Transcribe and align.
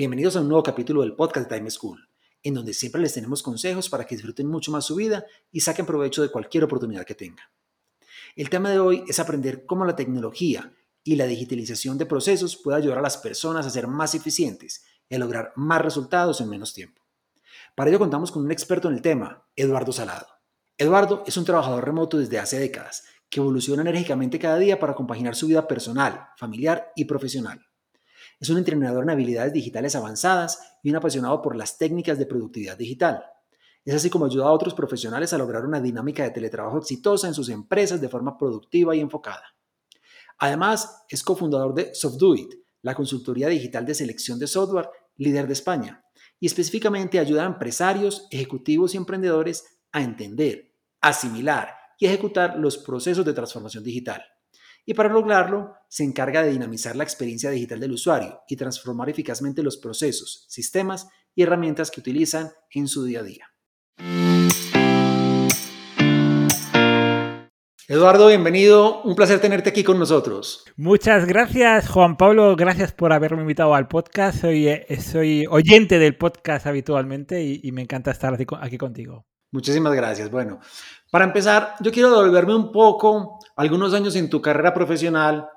Bienvenidos 0.00 0.34
a 0.36 0.40
un 0.40 0.48
nuevo 0.48 0.62
capítulo 0.62 1.02
del 1.02 1.14
podcast 1.14 1.46
Time 1.46 1.70
School, 1.70 2.08
en 2.42 2.54
donde 2.54 2.72
siempre 2.72 3.02
les 3.02 3.12
tenemos 3.12 3.42
consejos 3.42 3.90
para 3.90 4.06
que 4.06 4.14
disfruten 4.14 4.46
mucho 4.46 4.72
más 4.72 4.86
su 4.86 4.94
vida 4.94 5.26
y 5.52 5.60
saquen 5.60 5.84
provecho 5.84 6.22
de 6.22 6.30
cualquier 6.30 6.64
oportunidad 6.64 7.04
que 7.04 7.14
tengan. 7.14 7.44
El 8.34 8.48
tema 8.48 8.70
de 8.70 8.78
hoy 8.78 9.04
es 9.06 9.20
aprender 9.20 9.66
cómo 9.66 9.84
la 9.84 9.96
tecnología 9.96 10.72
y 11.04 11.16
la 11.16 11.26
digitalización 11.26 11.98
de 11.98 12.06
procesos 12.06 12.56
puede 12.56 12.78
ayudar 12.78 12.96
a 12.96 13.02
las 13.02 13.18
personas 13.18 13.66
a 13.66 13.68
ser 13.68 13.88
más 13.88 14.14
eficientes 14.14 14.86
y 15.06 15.16
a 15.16 15.18
lograr 15.18 15.52
más 15.54 15.82
resultados 15.82 16.40
en 16.40 16.48
menos 16.48 16.72
tiempo. 16.72 17.02
Para 17.74 17.90
ello 17.90 17.98
contamos 17.98 18.32
con 18.32 18.42
un 18.42 18.52
experto 18.52 18.88
en 18.88 18.94
el 18.94 19.02
tema, 19.02 19.46
Eduardo 19.54 19.92
Salado. 19.92 20.28
Eduardo 20.78 21.24
es 21.26 21.36
un 21.36 21.44
trabajador 21.44 21.84
remoto 21.84 22.16
desde 22.16 22.38
hace 22.38 22.58
décadas 22.58 23.04
que 23.28 23.40
evoluciona 23.40 23.82
enérgicamente 23.82 24.38
cada 24.38 24.56
día 24.56 24.80
para 24.80 24.94
compaginar 24.94 25.36
su 25.36 25.46
vida 25.46 25.68
personal, 25.68 26.28
familiar 26.38 26.90
y 26.96 27.04
profesional. 27.04 27.69
Es 28.40 28.48
un 28.48 28.56
entrenador 28.56 29.04
en 29.04 29.10
habilidades 29.10 29.52
digitales 29.52 29.94
avanzadas 29.94 30.78
y 30.82 30.88
un 30.88 30.96
apasionado 30.96 31.42
por 31.42 31.54
las 31.54 31.76
técnicas 31.76 32.18
de 32.18 32.24
productividad 32.24 32.78
digital. 32.78 33.22
Es 33.84 33.94
así 33.94 34.08
como 34.08 34.24
ayuda 34.24 34.46
a 34.46 34.52
otros 34.52 34.72
profesionales 34.72 35.34
a 35.34 35.38
lograr 35.38 35.66
una 35.66 35.78
dinámica 35.78 36.22
de 36.22 36.30
teletrabajo 36.30 36.78
exitosa 36.78 37.28
en 37.28 37.34
sus 37.34 37.50
empresas 37.50 38.00
de 38.00 38.08
forma 38.08 38.38
productiva 38.38 38.96
y 38.96 39.00
enfocada. 39.00 39.44
Además, 40.38 41.04
es 41.10 41.22
cofundador 41.22 41.74
de 41.74 41.94
SoftDoIt, 41.94 42.54
la 42.80 42.94
consultoría 42.94 43.48
digital 43.48 43.84
de 43.84 43.94
selección 43.94 44.38
de 44.38 44.46
software 44.46 44.88
líder 45.16 45.46
de 45.46 45.52
España, 45.52 46.02
y 46.38 46.46
específicamente 46.46 47.18
ayuda 47.18 47.42
a 47.42 47.46
empresarios, 47.46 48.26
ejecutivos 48.30 48.94
y 48.94 48.96
emprendedores 48.96 49.82
a 49.92 50.00
entender, 50.00 50.74
asimilar 51.02 51.74
y 51.98 52.06
ejecutar 52.06 52.58
los 52.58 52.78
procesos 52.78 53.26
de 53.26 53.34
transformación 53.34 53.84
digital 53.84 54.22
y 54.90 54.94
para 54.94 55.08
lograrlo 55.08 55.76
se 55.88 56.02
encarga 56.02 56.42
de 56.42 56.50
dinamizar 56.50 56.96
la 56.96 57.04
experiencia 57.04 57.48
digital 57.48 57.78
del 57.78 57.92
usuario 57.92 58.40
y 58.48 58.56
transformar 58.56 59.08
eficazmente 59.08 59.62
los 59.62 59.76
procesos, 59.76 60.46
sistemas 60.48 61.06
y 61.32 61.44
herramientas 61.44 61.92
que 61.92 62.00
utilizan 62.00 62.50
en 62.72 62.88
su 62.88 63.04
día 63.04 63.20
a 63.20 63.22
día. 63.22 63.46
Eduardo, 67.86 68.26
bienvenido. 68.26 69.02
Un 69.02 69.14
placer 69.14 69.40
tenerte 69.40 69.70
aquí 69.70 69.84
con 69.84 69.96
nosotros. 69.96 70.64
Muchas 70.76 71.24
gracias, 71.24 71.88
Juan 71.88 72.16
Pablo. 72.16 72.56
Gracias 72.56 72.92
por 72.92 73.12
haberme 73.12 73.42
invitado 73.42 73.76
al 73.76 73.86
podcast. 73.86 74.40
Soy, 74.40 74.66
eh, 74.66 75.46
oyente 75.48 76.00
del 76.00 76.16
podcast 76.16 76.66
habitualmente 76.66 77.44
y, 77.44 77.70
me 77.70 77.82
encanta 77.82 78.10
estar 78.10 78.36
aquí 78.60 78.76
contigo. 78.76 79.29
Muchísimas 79.52 79.94
gracias. 79.94 80.30
Bueno, 80.30 80.60
para 81.10 81.24
empezar, 81.24 81.74
yo 81.80 81.90
quiero 81.90 82.10
devolverme 82.10 82.54
un 82.54 82.70
poco 82.70 83.38
algunos 83.56 83.92
años 83.94 84.14
en 84.14 84.30
tu 84.30 84.40
carrera 84.40 84.72
profesional 84.72 85.48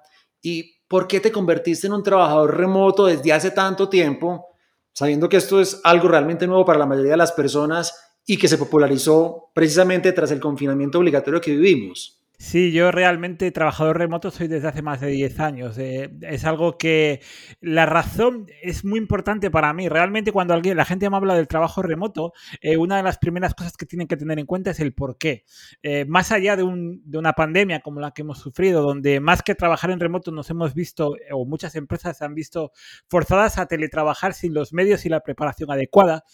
y 0.42 0.80
por 0.88 1.08
qué 1.08 1.20
te 1.20 1.32
convertiste 1.32 1.88
en 1.88 1.94
un 1.94 2.04
trabajador 2.04 2.58
remoto 2.58 3.06
desde 3.06 3.34
hace 3.34 3.52
tanto 3.52 3.90
tiempo, 3.90 4.48
sabiendo 4.94 5.30
que 5.30 5.38
esto 5.38 5.62
es 5.62 5.80
algo 5.84 6.08
realmente 6.08 6.48
nuevo 6.48 6.66
para 6.66 6.80
la 6.80 6.86
mayoría 6.86 7.12
de 7.12 7.18
las 7.18 7.32
personas 7.32 7.94
y 8.26 8.38
que 8.38 8.48
se 8.48 8.58
popularizó 8.58 9.52
precisamente 9.54 10.12
tras 10.12 10.32
el 10.32 10.40
confinamiento 10.40 11.00
obligatorio 11.00 11.42
que 11.42 11.52
vivimos. 11.52 12.23
Sí, 12.44 12.74
yo 12.74 12.92
realmente 12.92 13.50
trabajador 13.52 13.98
remoto 13.98 14.30
soy 14.30 14.50
desde 14.50 14.68
hace 14.68 14.82
más 14.82 15.00
de 15.00 15.08
10 15.08 15.40
años. 15.40 15.78
Eh, 15.78 16.12
es 16.24 16.44
algo 16.44 16.78
que 16.78 17.22
la 17.62 17.86
razón 17.86 18.48
es 18.62 18.84
muy 18.84 19.00
importante 19.00 19.50
para 19.50 19.74
mí. 19.74 19.88
Realmente 19.88 20.34
cuando 20.34 20.54
alguien, 20.54 20.76
la 20.76 20.84
gente 20.84 21.10
me 21.10 21.16
habla 21.16 21.36
del 21.36 21.48
trabajo 21.48 21.82
remoto, 21.82 22.34
eh, 22.60 22.76
una 22.76 22.98
de 22.98 23.04
las 23.04 23.18
primeras 23.18 23.56
cosas 23.56 23.78
que 23.78 23.86
tienen 23.86 24.10
que 24.10 24.18
tener 24.18 24.40
en 24.40 24.46
cuenta 24.46 24.72
es 24.72 24.82
el 24.82 24.94
por 24.94 25.18
qué. 25.18 25.46
Eh, 25.84 26.04
más 26.04 26.34
allá 26.34 26.58
de, 26.58 26.64
de, 27.06 27.18
una 27.18 27.32
pandemia 27.32 27.80
como 27.80 28.02
la 28.02 28.12
que 28.12 28.24
hemos 28.24 28.40
sufrido, 28.40 28.82
donde 28.84 29.22
más 29.22 29.42
que 29.42 29.56
trabajar 29.56 29.92
en 29.92 30.02
remoto 30.02 30.30
nos 30.32 30.50
hemos 30.50 30.74
visto, 30.74 31.16
o 31.32 31.46
muchas 31.46 31.76
empresas 31.76 32.18
se 32.18 32.26
han 32.26 32.36
visto 32.36 32.74
forzadas 33.08 33.58
a 33.58 33.68
teletrabajar 33.68 34.34
sin 34.34 34.54
los 34.54 34.74
medios 34.74 35.06
y 35.06 35.10
la 35.10 35.22
preparación 35.22 35.72
adecuada, 35.72 36.26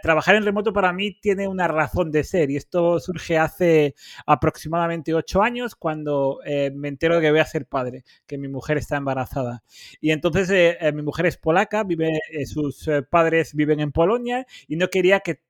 trabajar 0.00 0.36
en 0.36 0.44
remoto 0.44 0.72
para 0.72 0.92
mí 0.92 1.18
tiene 1.20 1.48
una 1.48 1.66
razón 1.66 2.12
de 2.12 2.22
ser 2.22 2.52
y 2.52 2.56
esto 2.56 3.00
surge 3.00 3.36
hace 3.36 3.96
aproximadamente 4.26 5.12
años 5.42 5.74
cuando 5.74 6.40
eh, 6.44 6.70
me 6.74 6.88
entero 6.88 7.16
de 7.16 7.22
que 7.22 7.30
voy 7.30 7.40
a 7.40 7.44
ser 7.44 7.66
padre, 7.66 8.04
que 8.26 8.38
mi 8.38 8.48
mujer 8.48 8.78
está 8.78 8.96
embarazada. 8.96 9.62
Y 10.00 10.10
entonces 10.10 10.50
eh, 10.50 10.76
eh, 10.80 10.92
mi 10.92 11.02
mujer 11.02 11.26
es 11.26 11.36
polaca, 11.36 11.84
vive, 11.84 12.20
sus 12.46 12.88
padres 13.10 13.54
viven 13.54 13.80
en 13.80 13.92
Polonia 13.92 14.46
y 14.68 14.76
no 14.76 14.88
quería 14.88 15.20
que 15.20 15.40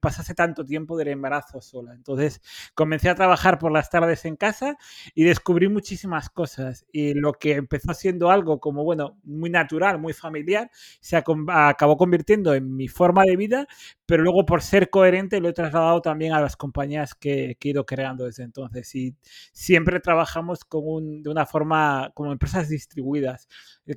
pasase 0.00 0.34
tanto 0.34 0.64
tiempo 0.64 0.96
del 0.96 1.08
embarazo 1.08 1.60
sola. 1.60 1.94
Entonces 1.94 2.40
comencé 2.74 3.08
a 3.08 3.14
trabajar 3.14 3.58
por 3.58 3.72
las 3.72 3.90
tardes 3.90 4.24
en 4.24 4.36
casa 4.36 4.76
y 5.14 5.24
descubrí 5.24 5.68
muchísimas 5.68 6.30
cosas. 6.30 6.86
Y 6.92 7.14
lo 7.14 7.32
que 7.34 7.52
empezó 7.52 7.94
siendo 7.94 8.30
algo 8.30 8.60
como, 8.60 8.84
bueno, 8.84 9.18
muy 9.24 9.50
natural, 9.50 9.98
muy 9.98 10.12
familiar, 10.12 10.70
se 11.00 11.16
acabó 11.16 11.96
convirtiendo 11.96 12.54
en 12.54 12.74
mi 12.76 12.88
forma 12.88 13.24
de 13.24 13.36
vida, 13.36 13.66
pero 14.06 14.22
luego 14.22 14.46
por 14.46 14.62
ser 14.62 14.90
coherente 14.90 15.40
lo 15.40 15.48
he 15.48 15.52
trasladado 15.52 16.00
también 16.00 16.32
a 16.32 16.40
las 16.40 16.56
compañías 16.56 17.14
que, 17.14 17.56
he 17.60 17.68
ido 17.68 17.84
creando 17.84 18.24
desde 18.24 18.44
entonces. 18.44 18.94
Y 18.94 19.05
siempre 19.52 20.00
trabajamos 20.00 20.64
con 20.64 21.22
de 21.22 21.30
una 21.30 21.46
forma 21.46 22.10
como 22.14 22.32
empresas 22.32 22.68
distribuidas. 22.68 23.48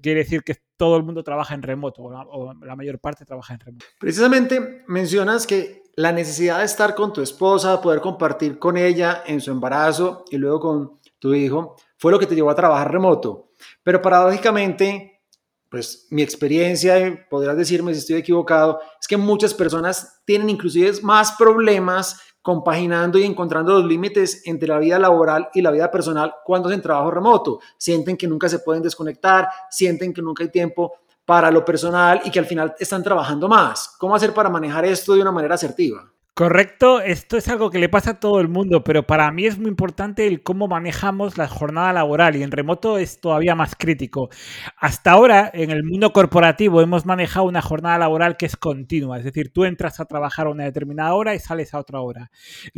Quiere 0.02 0.20
decir 0.20 0.44
que 0.44 0.58
todo 0.78 0.97
el 0.97 1.03
mundo 1.03 1.24
trabaja 1.24 1.56
en 1.56 1.62
remoto, 1.62 2.03
o 2.03 2.53
la, 2.53 2.75
mayor 2.75 3.00
parte 3.00 3.25
trabaja 3.25 3.53
en 3.53 3.59
remoto. 3.59 3.86
Precisamente 4.00 4.84
mencionas 4.88 5.46
que 5.46 5.84
la 5.96 6.12
necesidad 6.12 6.59
de 6.59 6.66
estar 6.66 6.96
con 6.96 7.12
tu 7.12 7.22
esposa, 7.22 7.81
poder 7.81 8.00
compartir 8.00 8.58
con 8.58 8.78
ella 8.78 9.24
en 9.25 9.42
su 9.42 9.52
embarazo 9.52 10.24
y 10.31 10.38
luego 10.38 10.59
con 10.59 11.00
tu 11.20 11.34
hijo, 11.34 11.76
fue 11.97 12.12
lo 12.12 12.20
que 12.20 12.26
te 12.26 12.36
llevó 12.36 12.50
a 12.50 12.56
trabajar 12.56 12.91
remoto. 12.91 13.52
Pero 13.84 14.02
paradójicamente, 14.02 15.22
pues 15.70 16.08
mi 16.09 16.22
experiencia, 16.22 17.28
podrás 17.30 17.58
decirme 17.58 17.94
si 17.94 18.00
estoy 18.00 18.16
equivocado, 18.16 18.80
es 19.00 19.08
que 19.08 19.18
muchas 19.18 19.53
personas 19.53 20.22
tienen 20.26 20.50
inclusive 20.50 20.91
más 21.02 21.34
problemas 21.34 22.22
compaginando 22.49 23.19
y 23.19 23.25
encontrando 23.25 23.73
los 23.73 23.85
límites 23.85 24.41
entre 24.43 24.67
la 24.67 24.79
vida 24.79 24.97
laboral 24.97 25.49
y 25.53 25.61
la 25.61 25.69
vida 25.69 25.91
personal 25.91 26.33
cuando 26.43 26.67
hacen 26.67 26.81
trabajo 26.81 27.11
remoto. 27.11 27.59
Sienten 27.77 28.17
que 28.17 28.27
nunca 28.27 28.49
se 28.49 28.57
pueden 28.57 28.81
desconectar, 28.81 29.47
sienten 29.69 30.11
que 30.11 30.23
nunca 30.23 30.41
hay 30.43 30.49
tiempo 30.49 30.93
para 31.25 31.51
lo 31.51 31.63
personal 31.63 32.21
y 32.25 32.31
que 32.31 32.39
al 32.39 32.47
final 32.47 32.73
están 32.79 33.03
trabajando 33.03 33.47
más. 33.47 33.95
¿Cómo 33.99 34.15
hacer 34.15 34.33
para 34.33 34.49
manejar 34.49 34.83
esto 34.83 35.13
de 35.13 35.21
una 35.21 35.31
manera 35.31 35.53
asertiva? 35.53 36.11
Correcto, 36.35 37.01
esto 37.01 37.35
es 37.35 37.50
algo 37.50 37.69
que 37.69 37.79
le 37.79 37.90
pasa 37.90 38.12
a 38.12 38.19
todo 38.22 38.40
el 38.40 38.47
mundo, 38.47 38.81
pero 38.85 39.06
para 39.06 39.29
mí 39.29 39.45
es 39.45 39.57
muy 39.59 39.67
importante 39.67 40.25
el 40.25 40.41
cómo 40.41 40.69
manejamos 40.69 41.38
la 41.38 41.50
jornada 41.50 41.91
laboral 41.91 42.38
y 42.38 42.44
en 42.44 42.51
remoto 42.51 42.97
es 42.97 43.19
todavía 43.19 43.56
más 43.56 43.75
crítico. 43.75 44.29
Hasta 44.78 45.12
ahora, 45.12 45.51
en 45.53 45.69
el 45.69 45.84
mundo 45.84 46.13
corporativo, 46.13 46.79
hemos 46.81 47.06
manejado 47.06 47.45
una 47.45 47.62
jornada 47.62 47.97
laboral 47.97 48.38
que 48.38 48.45
es 48.45 48.56
continua, 48.56 49.17
es 49.17 49.25
decir, 49.25 49.51
tú 49.51 49.66
entras 49.66 50.00
a 50.00 50.06
trabajar 50.06 50.47
a 50.47 50.51
una 50.51 50.63
determinada 50.63 51.13
hora 51.13 51.35
y 51.35 51.40
sales 51.40 51.73
a 51.73 51.79
otra 51.79 52.00
hora. 52.00 52.31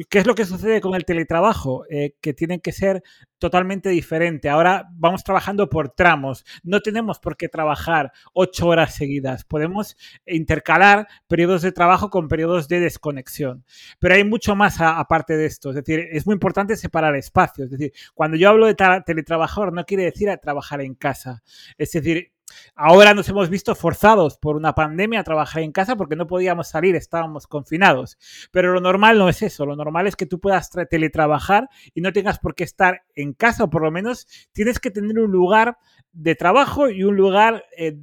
¿Qué 0.10 0.18
es 0.18 0.26
lo 0.26 0.34
que 0.34 0.46
sucede 0.46 0.82
con 0.82 0.96
el 0.96 1.06
teletrabajo? 1.06 1.84
Eh, 1.92 2.16
que 2.20 2.34
tienen 2.34 2.62
que 2.62 2.72
ser 2.72 3.04
totalmente 3.42 3.90
diferente. 3.90 4.50
Ahora 4.50 4.88
vamos 4.94 5.24
trabajando 5.24 5.68
por 5.68 5.90
tramos. 5.90 6.46
No 6.62 6.80
tenemos 6.80 7.20
por 7.20 7.36
qué 7.36 7.50
trabajar 7.50 8.12
ocho 8.34 8.68
horas 8.68 8.94
seguidas. 8.94 9.44
Podemos 9.44 9.98
intercalar 10.28 11.08
periodos 11.28 11.64
de 11.64 11.72
trabajo 11.72 12.12
con 12.12 12.28
periodos 12.28 12.68
de 12.68 12.80
desconexión. 12.80 13.66
Pero 13.98 14.14
hay 14.14 14.24
mucho 14.24 14.56
más 14.56 14.80
aparte 14.80 15.36
de 15.38 15.48
esto. 15.48 15.70
Es 15.70 15.76
decir, 15.76 16.08
es 16.12 16.28
muy 16.28 16.34
importante 16.34 16.78
separar 16.78 17.16
espacios. 17.16 17.66
Es 17.66 17.80
decir, 17.80 17.94
cuando 18.14 18.38
yo 18.38 18.48
hablo 18.48 18.68
de 18.68 18.76
teletrabajador 19.06 19.74
no 19.74 19.86
quiere 19.86 20.04
decir 20.04 20.30
a 20.30 20.38
trabajar 20.38 20.82
en 20.82 20.94
casa. 20.94 21.42
Es 21.80 21.92
decir, 21.94 22.32
Ahora 22.76 23.14
nos 23.14 23.28
hemos 23.30 23.50
visto 23.50 23.76
forzados 23.76 24.38
por 24.38 24.56
una 24.56 24.74
pandemia 24.74 25.20
a 25.20 25.24
trabajar 25.24 25.64
en 25.64 25.72
casa 25.72 25.96
porque 25.96 26.16
no 26.16 26.28
podíamos 26.28 26.70
salir, 26.70 26.96
estábamos 26.96 27.48
confinados. 27.48 28.18
Pero 28.52 28.74
lo 28.74 28.82
normal 28.82 29.18
no 29.18 29.30
es 29.30 29.42
eso, 29.42 29.66
lo 29.66 29.76
normal 29.76 30.08
es 30.08 30.16
que 30.16 30.26
tú 30.26 30.40
puedas 30.40 30.70
teletrabajar 30.90 31.70
y 31.94 32.02
no 32.02 32.14
tengas 32.14 32.40
por 32.40 32.56
qué 32.56 32.64
estar 32.64 33.04
en 33.16 33.34
casa 33.34 33.66
o 33.66 33.70
por 33.70 33.84
lo 33.84 33.92
menos 33.92 34.28
tienes 34.54 34.80
que 34.80 34.92
tener 34.92 35.20
un 35.20 35.32
lugar 35.32 35.78
de 36.12 36.36
trabajo 36.36 36.90
y 36.90 37.04
un 37.04 37.16
lugar... 37.16 37.66
Eh, 37.78 37.98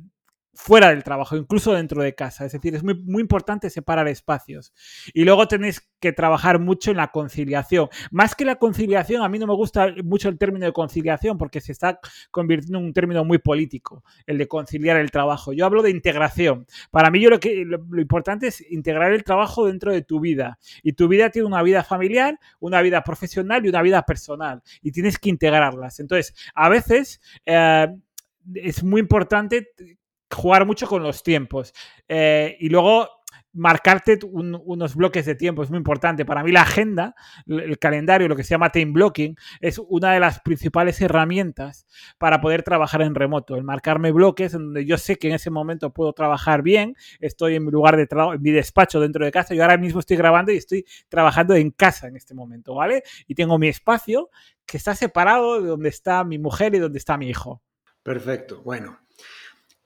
fuera 0.59 0.91
del 0.91 1.05
trabajo, 1.05 1.37
incluso 1.37 1.73
dentro 1.73 2.03
de 2.03 2.17
casa. 2.17 2.45
Es 2.45 2.53
decir, 2.53 2.75
es 2.75 2.83
muy, 2.83 2.95
muy 2.95 3.23
importante 3.23 3.71
separar 3.71 4.09
espacios. 4.09 4.73
Y 5.15 5.25
luego 5.25 5.47
tenéis 5.47 5.89
que 6.01 6.13
trabajar 6.13 6.59
mucho 6.59 6.91
en 6.91 6.97
la 6.97 7.13
conciliación. 7.13 7.89
Más 8.11 8.35
que 8.35 8.45
la 8.45 8.57
conciliación, 8.57 9.23
a 9.23 9.29
mí 9.29 9.39
no 9.39 9.47
me 9.47 9.55
gusta 9.55 9.95
mucho 10.03 10.29
el 10.29 10.37
término 10.37 10.67
de 10.67 10.73
conciliación 10.73 11.39
porque 11.39 11.61
se 11.61 11.71
está 11.71 12.01
convirtiendo 12.33 12.79
en 12.79 12.87
un 12.87 12.93
término 12.93 13.25
muy 13.25 13.39
político, 13.39 14.03
el 14.27 14.37
de 14.37 14.49
conciliar 14.49 14.97
el 14.97 15.13
trabajo. 15.13 15.53
Yo 15.53 15.65
hablo 15.65 15.81
de 15.81 15.91
integración. 15.91 16.67
Para 16.91 17.11
mí 17.11 17.21
yo 17.21 17.31
lo 17.31 17.39
que 17.39 17.65
lo, 17.65 17.79
lo 17.89 18.01
importante 18.01 18.49
es 18.49 18.61
integrar 18.69 19.13
el 19.13 19.23
trabajo 19.23 19.67
dentro 19.67 19.93
de 19.93 20.03
tu 20.03 20.19
vida. 20.19 20.59
Y 20.83 20.95
tu 20.95 21.07
vida 21.07 21.31
tiene 21.31 21.47
una 21.47 21.63
vida 21.63 21.85
familiar, 21.85 22.37
una 22.59 22.83
vida 22.83 23.05
profesional 23.05 23.65
y 23.65 23.69
una 23.69 23.81
vida 23.81 24.03
personal. 24.03 24.61
Y 24.83 24.91
tienes 24.91 25.21
que 25.21 25.31
integrarlas. 25.31 26.01
Entonces, 26.01 26.35
a 26.57 26.69
veces 26.69 27.21
eh, 27.47 27.87
es 28.55 28.83
muy 28.83 29.01
importante 29.01 29.69
jugar 30.31 30.67
mucho 30.67 30.87
con 30.87 31.03
los 31.03 31.23
tiempos. 31.23 31.73
Eh, 32.09 32.57
y 32.61 32.69
luego 32.69 33.09
marcarte 33.53 34.19
un, 34.31 34.61
unos 34.65 34.95
bloques 34.95 35.27
de 35.27 35.35
tiempo 35.35 35.63
es 35.63 35.71
muy 35.71 35.79
importante. 35.79 36.25
Para 36.25 36.43
mí 36.43 36.53
la 36.53 36.63
agenda, 36.63 37.15
el 37.47 37.79
calendario, 37.79 38.29
lo 38.29 38.37
que 38.37 38.45
se 38.45 38.51
llama 38.51 38.71
time 38.71 38.93
blocking, 38.93 39.37
es 39.61 39.81
una 39.89 40.13
de 40.13 40.21
las 40.21 40.41
principales 40.41 41.01
herramientas 41.01 41.87
para 42.19 42.41
poder 42.41 42.63
trabajar 42.63 43.03
en 43.03 43.15
remoto. 43.15 43.57
El 43.57 43.65
marcarme 43.65 44.13
bloques 44.13 44.53
donde 44.53 44.85
yo 44.85 44.99
sé 44.99 45.17
que 45.17 45.29
en 45.29 45.35
ese 45.35 45.51
momento 45.51 45.93
puedo 45.93 46.13
trabajar 46.13 46.63
bien, 46.63 46.95
estoy 47.21 47.57
en 47.57 47.65
mi 47.65 47.71
lugar 47.71 47.97
de 47.97 48.07
trabajo, 48.07 48.35
en 48.35 48.43
mi 48.43 48.51
despacho 48.51 49.01
dentro 49.01 49.25
de 49.25 49.33
casa. 49.33 49.55
Yo 49.55 49.63
ahora 49.63 49.79
mismo 49.79 50.01
estoy 50.01 50.17
grabando 50.17 50.53
y 50.53 50.57
estoy 50.57 50.85
trabajando 51.09 51.55
en 51.55 51.71
casa 51.71 52.09
en 52.09 52.17
este 52.17 52.35
momento, 52.35 52.75
¿vale? 52.75 53.03
Y 53.27 53.35
tengo 53.35 53.59
mi 53.59 53.69
espacio 53.69 54.31
que 54.67 54.77
está 54.77 54.95
separado 54.95 55.61
de 55.61 55.69
donde 55.69 55.89
está 55.89 56.23
mi 56.25 56.39
mujer 56.39 56.75
y 56.75 56.79
donde 56.79 56.99
está 56.99 57.17
mi 57.17 57.29
hijo. 57.29 57.63
Perfecto. 58.03 58.63
Bueno, 58.63 58.99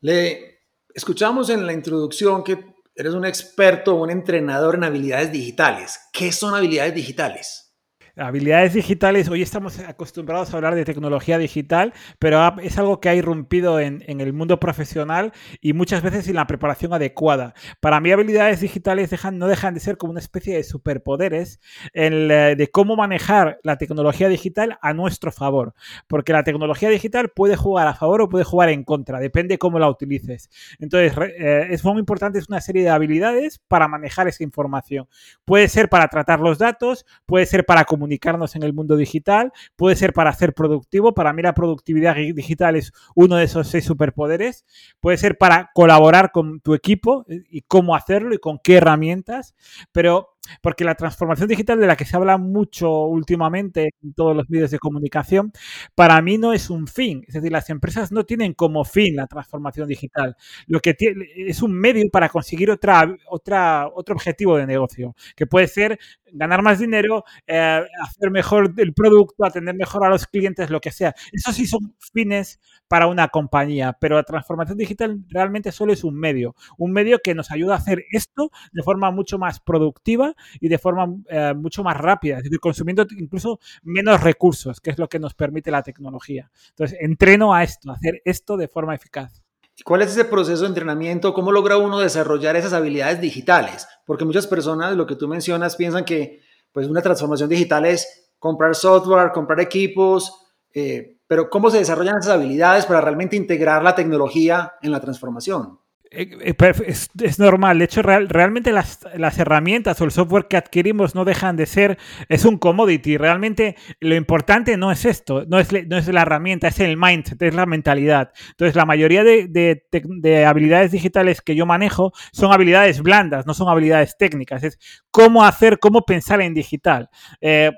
le 0.03 0.61
escuchamos 0.95 1.49
en 1.49 1.65
la 1.67 1.73
introducción 1.73 2.45
que 2.45 2.75
eres 2.95 3.15
un 3.15 3.25
experto, 3.25 3.95
un 3.95 4.11
entrenador 4.11 4.75
en 4.75 4.85
habilidades 4.85 5.33
digitales. 5.33 5.99
¿Qué 6.13 6.31
son 6.33 6.55
habilidades 6.55 6.95
digitales? 6.95 7.72
Habilidades 8.15 8.75
digitales, 8.75 9.31
hoy 9.31 9.41
estamos 9.41 9.79
acostumbrados 9.79 10.53
a 10.53 10.57
hablar 10.59 10.75
de 10.75 10.85
tecnología 10.85 11.39
digital, 11.39 11.95
pero 12.19 12.61
es 12.61 12.79
algo 12.79 13.01
que 13.01 13.09
ha 13.09 13.15
irrumpido 13.15 13.81
en, 13.81 14.05
en, 14.07 14.21
el 14.21 14.35
mundo 14.35 14.61
profesional 14.61 15.33
y 15.63 15.73
muchas 15.73 16.03
veces 16.03 16.27
sin 16.27 16.35
la 16.35 16.47
preparación 16.47 16.93
adecuada. 16.93 17.55
Para 17.81 18.01
mí, 18.01 18.13
habilidades 18.13 18.61
digitales 18.61 19.11
no 19.33 19.47
dejan 19.47 19.73
de 19.73 19.81
ser 19.81 19.97
como 19.97 20.11
una 20.11 20.21
especie 20.21 20.55
de 20.55 20.63
superpoderes 20.63 21.59
de 21.95 22.69
cómo 22.71 22.97
manejar 22.97 23.59
la 23.63 23.79
tecnología 23.79 24.29
digital 24.29 24.79
a 24.83 24.93
nuestro 24.93 25.33
favor, 25.33 25.73
porque 26.07 26.35
la 26.35 26.45
tecnología 26.45 26.91
digital 26.91 27.31
puede 27.31 27.57
jugar 27.57 27.89
a 27.89 27.95
favor 27.95 28.21
o 28.21 28.29
puede 28.29 28.45
jugar 28.45 28.69
en 28.69 28.85
contra, 28.85 29.21
depende 29.21 29.57
cómo 29.57 29.79
la 29.79 29.89
utilices. 29.89 30.51
Entonces, 30.81 31.15
eh, 31.39 31.69
es 31.71 31.83
muy 31.83 31.99
importante, 31.99 32.39
es 32.39 32.51
una 32.51 32.61
serie 32.61 32.83
de 32.83 32.91
habilidades 32.91 33.59
para 33.69 33.89
manejar 33.89 34.29
esa 34.29 34.45
información. 34.45 35.09
Puede 35.47 35.69
ser 35.69 35.89
para 35.89 36.09
tratar 36.09 36.41
los 36.41 36.59
datos, 36.59 37.07
puede 37.25 37.47
ser 37.47 37.65
para 37.65 37.87
comunicar 37.87 38.02
comunicarnos 38.03 38.57
en 38.57 38.65
el 38.65 38.73
mundo 38.73 38.97
digital, 38.97 39.53
puede 39.77 39.95
ser 39.95 40.13
para 40.13 40.33
ser 40.33 40.55
productivo, 40.55 41.15
para 41.15 41.33
mí 41.33 41.41
la 41.41 41.55
productividad 41.55 42.17
digital 42.17 42.75
es 42.75 42.93
uno 43.15 43.37
de 43.37 43.45
esos 43.45 43.69
seis 43.69 43.85
superpoderes, 43.85 44.65
puede 44.99 45.19
ser 45.19 45.39
para 45.39 45.71
colaborar 45.73 46.33
con 46.33 46.61
tu 46.61 46.75
equipo 46.75 47.25
eh, 47.29 47.45
y 47.49 47.63
cómo 47.63 47.95
hacerlo 47.95 48.35
y 48.35 48.39
con 48.39 48.59
qué 48.59 48.79
herramientas, 48.79 49.55
pero 49.93 50.32
porque 50.61 50.85
la 50.85 50.95
transformación 50.95 51.49
digital 51.49 51.81
de 51.81 51.87
la 51.87 51.97
que 51.97 52.05
se 52.05 52.17
habla 52.17 52.39
mucho 52.39 52.91
últimamente 53.07 53.91
en 54.03 54.13
todos 54.15 54.37
los 54.37 54.49
medios 54.51 54.71
de 54.71 54.79
comunicación, 54.79 55.53
para 55.95 56.21
mí 56.23 56.39
no 56.39 56.53
es 56.53 56.71
un 56.71 56.87
fin. 56.87 57.25
Es 57.27 57.35
decir, 57.35 57.53
las 57.53 57.71
empresas 57.71 58.13
no 58.13 58.25
tienen 58.25 58.55
como 58.55 58.85
fin 58.85 59.17
la 59.17 59.27
transformación 59.27 59.89
digital. 59.89 60.37
Lo 60.67 60.81
que 60.81 60.97
es 61.37 61.63
un 61.63 61.73
medio 61.73 62.03
para 62.11 62.29
conseguir 62.29 62.71
otra, 62.71 63.17
otro 63.35 64.15
objetivo 64.15 64.57
de 64.57 64.67
negocio, 64.67 65.15
que 65.37 65.47
puede 65.47 65.69
ser 65.69 65.99
ganar 66.33 66.63
más 66.63 66.79
dinero, 66.79 67.25
eh, 67.47 67.83
hacer 68.03 68.31
mejor 68.31 68.73
el 68.77 68.95
producto, 68.95 69.45
atender 69.45 69.75
mejor 69.75 70.05
a 70.05 70.09
los 70.09 70.27
clientes, 70.27 70.71
lo 70.71 70.81
que 70.81 70.91
sea. 70.91 71.15
Eso 71.33 71.53
sí 71.53 71.67
son 71.67 71.95
fines 72.13 72.61
para 72.93 73.07
una 73.07 73.29
compañía, 73.29 73.97
pero 73.99 74.17
la 74.17 74.23
transformación 74.23 74.77
digital 74.77 75.25
realmente 75.31 75.73
solo 75.73 75.95
es 75.95 76.05
un 76.05 76.15
medio, 76.15 76.55
un 76.77 76.93
medio 76.93 77.21
que 77.21 77.35
nos 77.35 77.51
ayuda 77.51 77.73
a 77.73 77.79
hacer 77.79 78.05
esto 78.13 78.51
de 78.71 78.83
forma 78.83 79.11
mucho 79.11 79.39
más 79.39 79.61
productiva 79.61 80.35
y 80.61 80.69
de 80.69 80.77
forma 80.77 81.07
eh, 81.31 81.55
mucho 81.57 81.83
más 81.83 81.97
rápida, 81.97 82.37
es 82.37 82.43
decir, 82.43 82.61
consumiendo 82.61 83.07
incluso 83.17 83.61
menos 83.83 84.23
recursos, 84.23 84.79
que 84.79 84.91
es 84.91 84.99
lo 84.99 85.09
que 85.09 85.19
nos 85.19 85.33
permite 85.33 85.71
la 85.71 85.83
tecnología. 85.83 86.51
Entonces, 86.69 86.99
entreno 87.01 87.55
a 87.55 87.63
esto, 87.63 87.91
a 87.91 87.95
hacer 87.95 88.21
esto 88.27 88.59
de 88.59 88.69
forma 88.69 88.95
eficaz. 88.95 89.43
¿Cuál 89.87 90.03
es 90.03 90.11
ese 90.11 90.27
proceso 90.27 90.61
de 90.61 90.69
entrenamiento? 90.69 91.33
¿Cómo 91.33 91.51
logra 91.51 91.79
uno 91.79 91.99
desarrollar 91.99 92.57
esas 92.57 92.75
habilidades 92.75 93.23
digitales? 93.23 93.89
Porque 94.05 94.27
muchas 94.27 94.47
personas, 94.47 94.95
lo 94.97 95.07
que 95.07 95.17
tú 95.17 95.29
mencionas, 95.29 95.77
piensan 95.77 96.05
que 96.05 96.43
pues, 96.73 96.89
una 96.89 97.01
transformación 97.01 97.49
digital 97.49 97.87
es 97.87 98.35
comprar 98.39 98.75
software, 98.75 99.33
comprar 99.33 99.61
equipos, 99.61 100.43
eh, 100.75 101.22
pero 101.33 101.49
¿cómo 101.49 101.71
se 101.71 101.79
desarrollan 101.79 102.19
esas 102.19 102.35
habilidades 102.35 102.85
para 102.85 103.01
realmente 103.01 103.37
integrar 103.37 103.83
la 103.83 103.95
tecnología 103.95 104.75
en 104.83 104.93
la 104.93 105.01
transformación? 105.01 105.79
Eh, 106.11 106.29
eh, 106.43 106.75
es, 106.87 107.39
normal. 107.39 107.79
De 107.79 107.87
hecho, 107.87 108.03
real, 108.03 108.29
realmente 108.29 108.71
las, 108.71 109.01
las, 109.17 109.39
herramientas 109.39 109.99
o 109.99 110.05
el 110.05 110.11
software 110.11 110.47
que 110.47 110.59
adquirimos 110.59 111.15
no 111.15 111.25
dejan 111.25 111.57
de 111.57 111.65
ser, 111.65 111.97
es 112.29 112.45
un 112.45 112.59
commodity. 112.59 113.17
Realmente 113.17 113.77
lo 113.99 114.15
importante 114.15 114.77
no 114.77 114.93
es 114.93 115.07
esto, 115.07 115.47
no 115.49 115.59
es, 115.59 115.73
no 115.73 115.97
es 115.97 116.07
la 116.09 116.21
herramienta, 116.21 116.69
es 116.69 116.81
el 116.81 116.99
mindset, 116.99 117.41
es 117.41 117.55
la 117.55 117.65
mentalidad. 117.65 118.31
Entonces, 118.51 118.77
la 118.77 118.85
mayoría 118.85 119.25
de, 119.25 119.49
de, 119.49 119.87
de, 119.91 120.45
habilidades 120.45 120.93
digitales 120.93 121.41
que 121.41 121.55
yo 121.55 121.65
manejo 121.65 122.13
son 122.33 122.53
habilidades 122.53 123.01
blandas, 123.01 123.47
no 123.47 123.55
son 123.55 123.71
habilidades 123.71 124.19
técnicas. 124.19 124.65
Es 124.65 124.79
cómo 125.11 125.47
hacer, 125.47 125.79
cómo 125.79 126.03
pensar 126.03 126.43
en 126.43 126.53
digital. 126.53 127.09
Eh, 127.41 127.73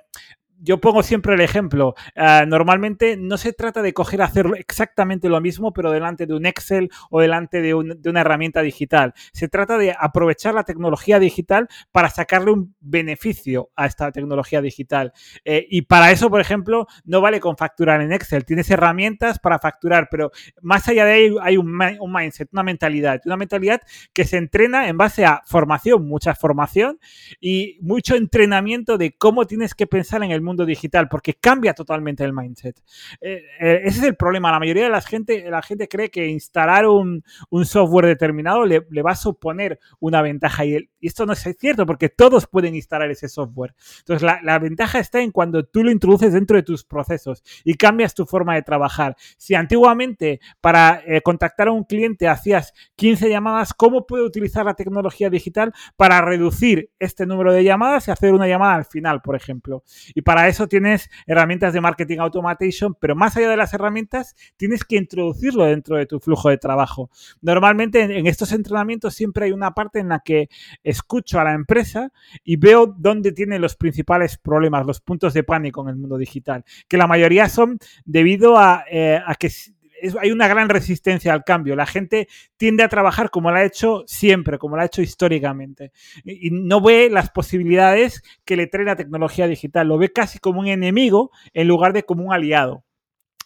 yo 0.64 0.80
pongo 0.80 1.02
siempre 1.02 1.34
el 1.34 1.42
ejemplo. 1.42 1.94
Uh, 2.16 2.46
normalmente 2.46 3.16
no 3.18 3.36
se 3.36 3.52
trata 3.52 3.82
de 3.82 3.92
coger 3.92 4.22
hacer 4.22 4.46
exactamente 4.56 5.28
lo 5.28 5.40
mismo, 5.40 5.72
pero 5.72 5.90
delante 5.90 6.26
de 6.26 6.34
un 6.34 6.46
Excel 6.46 6.90
o 7.10 7.20
delante 7.20 7.60
de, 7.60 7.74
una 7.74 8.20
herramienta 8.20 8.62
digital. 8.62 9.12
Se 9.32 9.48
trata 9.48 9.76
de 9.76 9.94
aprovechar 9.98 10.54
la 10.54 10.64
tecnología 10.64 11.18
digital 11.18 11.68
para 11.92 12.08
sacarle 12.08 12.52
un 12.52 12.74
beneficio 12.80 13.70
a 13.76 13.86
esta 13.86 14.10
tecnología 14.10 14.62
digital. 14.62 15.12
Eh, 15.44 15.66
y 15.68 15.82
para 15.82 16.10
eso, 16.10 16.30
por 16.30 16.40
ejemplo, 16.40 16.86
no 17.04 17.20
vale 17.20 17.40
con 17.40 17.58
facturar 17.58 18.00
en 18.00 18.12
Excel. 18.12 18.46
Tienes 18.46 18.70
herramientas 18.70 19.38
para 19.38 19.58
facturar, 19.58 20.08
pero 20.10 20.30
más 20.62 20.88
allá 20.88 21.04
de 21.04 21.12
ahí 21.12 21.36
hay 21.42 21.56
un, 21.58 21.78
un 22.00 22.12
mindset, 22.12 22.48
una 22.52 22.62
mentalidad. 22.62 23.20
Una 23.26 23.36
mentalidad 23.36 23.82
que 24.14 24.24
se 24.24 24.38
entrena 24.38 24.88
en 24.88 24.96
base 24.96 25.26
a 25.26 25.42
formación, 25.44 26.08
mucha 26.08 26.34
formación 26.34 26.98
y 27.38 27.78
mucho 27.82 28.14
entrenamiento 28.14 28.96
de 28.96 29.12
cómo 29.12 29.46
tienes 29.46 29.74
que 29.74 29.86
pensar 29.86 30.22
en 30.22 30.30
el 30.30 30.40
mundo 30.40 30.53
digital, 30.64 31.08
porque 31.08 31.34
cambia 31.34 31.74
totalmente 31.74 32.22
el 32.22 32.32
mindset. 32.32 32.80
Eh, 33.20 33.42
eh, 33.60 33.80
ese 33.84 33.98
es 33.98 34.04
el 34.04 34.16
problema. 34.16 34.52
La 34.52 34.58
mayoría 34.58 34.84
de 34.84 34.90
la 34.90 35.00
gente, 35.00 35.50
la 35.50 35.62
gente 35.62 35.88
cree 35.88 36.10
que 36.10 36.28
instalar 36.28 36.86
un, 36.86 37.24
un 37.50 37.66
software 37.66 38.06
determinado 38.06 38.64
le, 38.64 38.86
le, 38.90 39.02
va 39.02 39.10
a 39.12 39.16
suponer 39.16 39.80
una 39.98 40.22
ventaja. 40.22 40.64
Y, 40.64 40.88
esto 41.00 41.26
no 41.26 41.32
es 41.32 41.46
cierto, 41.58 41.84
porque 41.84 42.08
todos 42.08 42.46
pueden 42.46 42.74
instalar 42.74 43.10
ese 43.10 43.28
software. 43.28 43.74
Entonces, 43.98 44.22
la, 44.22 44.40
la, 44.42 44.58
ventaja 44.58 45.00
está 45.00 45.20
en 45.20 45.32
cuando 45.32 45.64
tú 45.64 45.82
lo 45.82 45.90
introduces 45.90 46.32
dentro 46.32 46.56
de 46.56 46.62
tus 46.62 46.84
procesos 46.84 47.42
y 47.64 47.74
cambias 47.74 48.14
tu 48.14 48.24
forma 48.24 48.54
de 48.54 48.62
trabajar. 48.62 49.16
Si 49.36 49.54
antiguamente 49.54 50.40
para 50.60 51.02
eh, 51.06 51.20
contactar 51.22 51.68
a 51.68 51.72
un 51.72 51.84
cliente 51.84 52.28
hacías 52.28 52.72
15 52.96 53.28
llamadas, 53.28 53.74
¿cómo 53.74 54.06
puede 54.06 54.24
utilizar 54.24 54.64
la 54.64 54.74
tecnología 54.74 55.30
digital 55.30 55.72
para 55.96 56.20
reducir 56.20 56.90
este 56.98 57.26
número 57.26 57.52
de 57.52 57.64
llamadas 57.64 58.08
y 58.08 58.10
hacer 58.10 58.32
una 58.32 58.46
llamada 58.46 58.74
al 58.74 58.84
final, 58.84 59.22
por 59.22 59.36
ejemplo? 59.36 59.82
Y 60.14 60.22
para 60.22 60.43
eso 60.48 60.68
tienes 60.68 61.10
herramientas 61.26 61.72
de 61.72 61.80
marketing 61.80 62.18
automation, 62.18 62.94
pero 63.00 63.14
más 63.14 63.36
allá 63.36 63.48
de 63.48 63.56
las 63.56 63.74
herramientas, 63.74 64.34
tienes 64.56 64.84
que 64.84 64.96
introducirlo 64.96 65.64
dentro 65.64 65.96
de 65.96 66.06
tu 66.06 66.20
flujo 66.20 66.48
de 66.48 66.58
trabajo. 66.58 67.10
Normalmente 67.40 68.02
en, 68.02 68.26
estos 68.26 68.52
entrenamientos 68.52 69.14
siempre 69.14 69.46
hay 69.46 69.52
una 69.52 69.72
parte 69.72 70.00
en 70.00 70.08
la 70.08 70.20
que 70.20 70.48
escucho 70.82 71.40
a 71.40 71.44
la 71.44 71.52
empresa 71.52 72.12
y 72.42 72.56
veo 72.56 72.86
dónde 72.86 73.32
tiene 73.32 73.58
los 73.58 73.76
principales 73.76 74.38
problemas, 74.38 74.86
los 74.86 75.00
puntos 75.00 75.34
de 75.34 75.44
pánico 75.44 75.82
en 75.82 75.88
el 75.88 75.96
mundo 75.96 76.18
digital, 76.18 76.64
que 76.88 76.96
la 76.96 77.06
mayoría 77.06 77.48
son 77.48 77.78
debido 78.04 78.58
a, 78.58 78.84
eh, 78.90 79.20
a 79.24 79.34
que 79.34 79.50
hay 80.20 80.30
una 80.30 80.48
gran 80.48 80.68
resistencia 80.68 81.32
al 81.32 81.44
cambio. 81.44 81.76
La 81.76 81.86
gente 81.86 82.28
tiende 82.56 82.82
a 82.82 82.88
trabajar 82.88 83.30
como 83.30 83.50
lo 83.50 83.56
ha 83.56 83.64
hecho 83.64 84.04
siempre, 84.06 84.58
como 84.58 84.76
lo 84.76 84.82
ha 84.82 84.86
hecho 84.86 85.02
históricamente. 85.02 85.92
Y 86.24 86.50
no 86.50 86.80
ve 86.80 87.08
las 87.10 87.30
posibilidades 87.30 88.22
que 88.44 88.56
le 88.56 88.66
trae 88.66 88.84
la 88.84 88.96
tecnología 88.96 89.46
digital. 89.46 89.88
Lo 89.88 89.98
ve 89.98 90.12
casi 90.12 90.38
como 90.38 90.60
un 90.60 90.68
enemigo 90.68 91.30
en 91.52 91.68
lugar 91.68 91.92
de 91.92 92.04
como 92.04 92.24
un 92.24 92.32
aliado. 92.32 92.83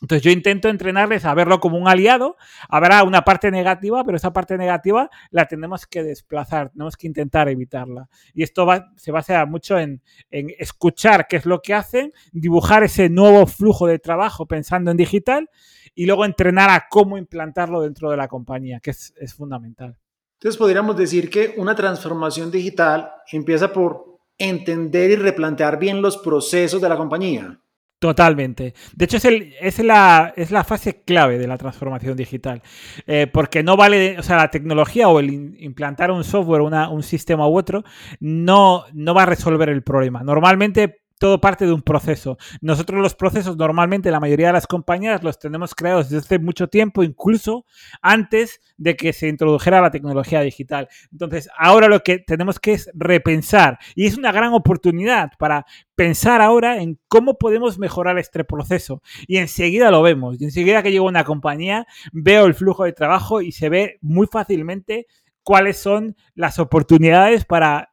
Entonces 0.00 0.22
yo 0.22 0.30
intento 0.30 0.68
entrenarles 0.68 1.24
a 1.24 1.34
verlo 1.34 1.60
como 1.60 1.76
un 1.76 1.88
aliado. 1.88 2.36
Habrá 2.68 3.02
una 3.02 3.22
parte 3.22 3.50
negativa, 3.50 4.04
pero 4.04 4.16
esa 4.16 4.32
parte 4.32 4.56
negativa 4.56 5.10
la 5.30 5.46
tenemos 5.46 5.86
que 5.86 6.02
desplazar, 6.02 6.70
tenemos 6.70 6.96
que 6.96 7.06
intentar 7.06 7.48
evitarla. 7.48 8.08
Y 8.32 8.42
esto 8.42 8.64
va, 8.64 8.92
se 8.96 9.10
basa 9.10 9.44
mucho 9.46 9.78
en, 9.78 10.02
escuchar 10.30 11.26
qué 11.28 11.36
es 11.36 11.46
lo 11.46 11.60
que 11.60 11.74
hacen, 11.74 12.12
dibujar 12.32 12.84
ese 12.84 13.08
nuevo 13.08 13.46
flujo 13.46 13.86
de 13.86 13.98
trabajo 13.98 14.46
pensando 14.46 14.90
en 14.90 14.96
digital 14.96 15.50
y 15.94 16.06
luego 16.06 16.24
entrenar 16.24 16.70
a 16.70 16.86
cómo 16.88 17.18
implantarlo 17.18 17.82
dentro 17.82 18.10
de 18.10 18.16
la 18.16 18.28
compañía, 18.28 18.80
que 18.80 18.90
es, 18.90 19.12
es 19.18 19.34
fundamental. 19.34 19.96
Entonces 20.34 20.56
podríamos 20.56 20.96
decir 20.96 21.28
que 21.28 21.54
una 21.56 21.74
transformación 21.74 22.52
digital 22.52 23.10
empieza 23.32 23.72
por 23.72 24.20
entender 24.38 25.10
y 25.10 25.16
replantear 25.16 25.80
bien 25.80 26.00
los 26.00 26.16
procesos 26.18 26.80
de 26.80 26.88
la 26.88 26.96
compañía. 26.96 27.60
Totalmente. 27.98 28.74
De 28.94 29.04
hecho, 29.06 29.16
es, 29.16 29.24
el, 29.24 29.54
es, 29.60 29.80
la, 29.80 30.32
es 30.36 30.52
la 30.52 30.62
fase 30.62 31.02
clave 31.02 31.36
de 31.36 31.48
la 31.48 31.58
transformación 31.58 32.16
digital. 32.16 32.62
Eh, 33.08 33.26
porque 33.32 33.64
no 33.64 33.76
vale, 33.76 34.16
o 34.18 34.22
sea, 34.22 34.36
la 34.36 34.50
tecnología 34.50 35.08
o 35.08 35.18
el 35.18 35.56
implantar 35.58 36.12
un 36.12 36.22
software, 36.22 36.60
una, 36.60 36.90
un 36.90 37.02
sistema 37.02 37.48
u 37.48 37.58
otro, 37.58 37.82
no, 38.20 38.84
no 38.92 39.14
va 39.14 39.24
a 39.24 39.26
resolver 39.26 39.68
el 39.68 39.82
problema. 39.82 40.22
Normalmente 40.22 41.00
todo 41.18 41.40
parte 41.40 41.66
de 41.66 41.72
un 41.72 41.82
proceso. 41.82 42.38
Nosotros 42.60 43.00
los 43.00 43.14
procesos 43.14 43.56
normalmente 43.56 44.10
la 44.10 44.20
mayoría 44.20 44.48
de 44.48 44.52
las 44.54 44.66
compañías 44.66 45.22
los 45.22 45.38
tenemos 45.38 45.74
creados 45.74 46.08
desde 46.08 46.24
hace 46.24 46.38
mucho 46.38 46.68
tiempo, 46.68 47.02
incluso 47.02 47.64
antes 48.02 48.60
de 48.76 48.96
que 48.96 49.12
se 49.12 49.28
introdujera 49.28 49.80
la 49.80 49.90
tecnología 49.90 50.40
digital. 50.40 50.88
Entonces, 51.12 51.48
ahora 51.58 51.88
lo 51.88 52.00
que 52.00 52.18
tenemos 52.18 52.58
que 52.58 52.74
es 52.74 52.90
repensar 52.94 53.78
y 53.94 54.06
es 54.06 54.16
una 54.16 54.32
gran 54.32 54.52
oportunidad 54.52 55.32
para 55.38 55.66
pensar 55.94 56.40
ahora 56.40 56.80
en 56.80 56.98
cómo 57.08 57.38
podemos 57.38 57.78
mejorar 57.78 58.18
este 58.18 58.44
proceso. 58.44 59.02
Y 59.26 59.38
enseguida 59.38 59.90
lo 59.90 60.02
vemos. 60.02 60.40
Y 60.40 60.44
enseguida 60.44 60.82
que 60.82 60.92
llego 60.92 61.06
a 61.06 61.10
una 61.10 61.24
compañía, 61.24 61.86
veo 62.12 62.46
el 62.46 62.54
flujo 62.54 62.84
de 62.84 62.92
trabajo 62.92 63.40
y 63.40 63.52
se 63.52 63.68
ve 63.68 63.98
muy 64.00 64.26
fácilmente 64.26 65.06
cuáles 65.42 65.78
son 65.78 66.14
las 66.34 66.58
oportunidades 66.58 67.44
para 67.44 67.90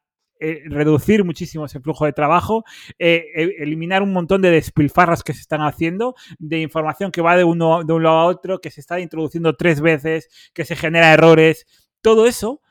eh, 0.48 0.64
reducir 0.66 1.24
muchísimo 1.24 1.66
ese 1.66 1.80
flujo 1.80 2.06
de 2.06 2.14
trabajo, 2.14 2.64
eh, 3.00 3.26
e, 3.36 3.64
eliminar 3.64 4.04
un 4.04 4.14
montón 4.14 4.44
de 4.44 4.52
despilfarras 4.52 5.24
que 5.24 5.34
se 5.34 5.42
están 5.42 5.62
haciendo, 5.62 6.14
de 6.38 6.60
información 6.60 7.12
que 7.12 7.22
va 7.22 7.36
de, 7.36 7.44
un 7.44 7.58
lado 7.58 8.10
a 8.10 8.26
otro, 8.26 8.62
que 8.62 8.70
se 8.70 8.80
está 8.80 9.00
introduciendo 9.00 9.56
tres 9.56 9.82
veces, 9.82 10.30
que 10.54 10.64
se 10.64 10.76
genera 10.76 11.14
errores. 11.14 11.66
Todo 12.02 12.28
eso, 12.28 12.62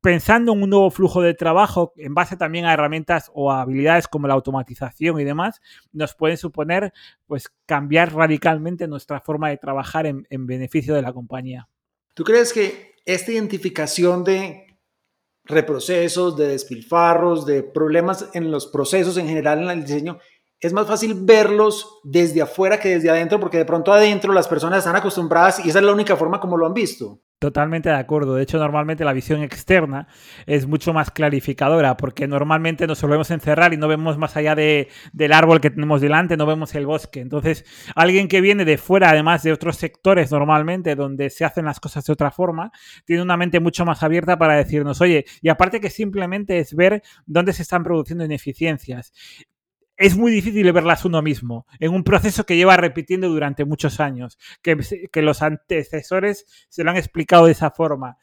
pensando 0.00 0.52
en 0.52 0.62
un 0.62 0.70
nuevo 0.70 0.90
flujo 0.92 1.22
de 1.22 1.34
trabajo 1.34 1.92
en 1.96 2.14
base 2.14 2.36
también 2.36 2.66
a 2.66 2.72
herramientas 2.72 3.32
o 3.34 3.50
a 3.50 3.62
habilidades 3.62 4.06
como 4.06 4.28
la 4.28 4.34
automatización 4.34 5.18
y 5.18 5.24
demás, 5.24 5.60
nos 5.92 6.14
pueden 6.14 6.36
suponer 6.36 6.92
pues 7.26 7.50
cambiar 7.66 8.14
radicalmente 8.14 8.86
nuestra 8.86 9.20
forma 9.20 9.48
de 9.48 9.56
trabajar 9.56 10.06
en 10.06 10.46
beneficio 10.46 10.94
de 10.94 11.02
la 11.02 11.12
compañía. 11.12 11.68
¿Tú 12.14 12.22
crees 12.22 12.52
que 12.52 12.94
esta 13.04 13.32
identificación 13.32 14.22
de 14.22 14.63
reprocesos, 15.44 16.36
de 16.36 16.48
despilfarros, 16.48 17.46
de 17.46 17.62
problemas 17.62 18.28
en 18.32 18.50
los 18.50 18.66
procesos 18.66 19.16
en 19.16 19.28
general 19.28 19.62
en 19.62 19.70
el 19.70 19.84
diseño, 19.84 20.18
es 20.60 20.72
más 20.72 20.86
fácil 20.86 21.14
verlos 21.14 22.00
desde 22.04 22.40
afuera 22.40 22.80
que 22.80 22.88
desde 22.88 23.10
adentro, 23.10 23.38
porque 23.38 23.58
de 23.58 23.66
pronto 23.66 23.92
adentro 23.92 24.32
las 24.32 24.48
personas 24.48 24.78
están 24.78 24.96
acostumbradas 24.96 25.64
y 25.64 25.68
esa 25.68 25.80
es 25.80 25.84
la 25.84 25.92
única 25.92 26.16
forma 26.16 26.40
como 26.40 26.56
lo 26.56 26.66
han 26.66 26.72
visto. 26.72 27.20
Totalmente 27.40 27.90
de 27.90 27.96
acuerdo. 27.96 28.36
De 28.36 28.42
hecho, 28.42 28.58
normalmente 28.58 29.04
la 29.04 29.12
visión 29.12 29.42
externa 29.42 30.08
es 30.46 30.66
mucho 30.66 30.94
más 30.94 31.10
clarificadora, 31.10 31.96
porque 31.96 32.26
normalmente 32.26 32.86
nos 32.86 32.98
solemos 32.98 33.30
encerrar 33.30 33.74
y 33.74 33.76
no 33.76 33.86
vemos 33.86 34.16
más 34.16 34.36
allá 34.36 34.54
de, 34.54 34.88
del 35.12 35.32
árbol 35.32 35.60
que 35.60 35.68
tenemos 35.68 36.00
delante, 36.00 36.38
no 36.38 36.46
vemos 36.46 36.74
el 36.74 36.86
bosque. 36.86 37.20
Entonces, 37.20 37.66
alguien 37.96 38.28
que 38.28 38.40
viene 38.40 38.64
de 38.64 38.78
fuera, 38.78 39.10
además 39.10 39.42
de 39.42 39.52
otros 39.52 39.76
sectores 39.76 40.30
normalmente, 40.30 40.94
donde 40.94 41.28
se 41.28 41.44
hacen 41.44 41.66
las 41.66 41.80
cosas 41.80 42.06
de 42.06 42.14
otra 42.14 42.30
forma, 42.30 42.70
tiene 43.04 43.22
una 43.22 43.36
mente 43.36 43.60
mucho 43.60 43.84
más 43.84 44.02
abierta 44.02 44.38
para 44.38 44.54
decirnos, 44.54 45.02
oye, 45.02 45.26
y 45.42 45.50
aparte 45.50 45.80
que 45.80 45.90
simplemente 45.90 46.58
es 46.60 46.74
ver 46.74 47.02
dónde 47.26 47.52
se 47.52 47.62
están 47.62 47.82
produciendo 47.82 48.24
ineficiencias 48.24 49.12
es 49.96 50.16
muy 50.16 50.32
difícil 50.32 50.70
verlas 50.72 51.04
uno 51.04 51.22
mismo, 51.22 51.66
en 51.78 51.92
un 51.92 52.04
proceso 52.04 52.44
que 52.44 52.56
lleva 52.56 52.76
repitiendo 52.76 53.28
durante 53.28 53.64
muchos 53.64 54.00
años, 54.00 54.38
que, 54.62 54.78
que, 55.12 55.22
los 55.22 55.42
antecesores 55.42 56.66
se 56.68 56.84
lo 56.84 56.90
han 56.90 56.96
explicado 56.96 57.46
de 57.46 57.52
esa 57.52 57.70
forma. 57.70 58.18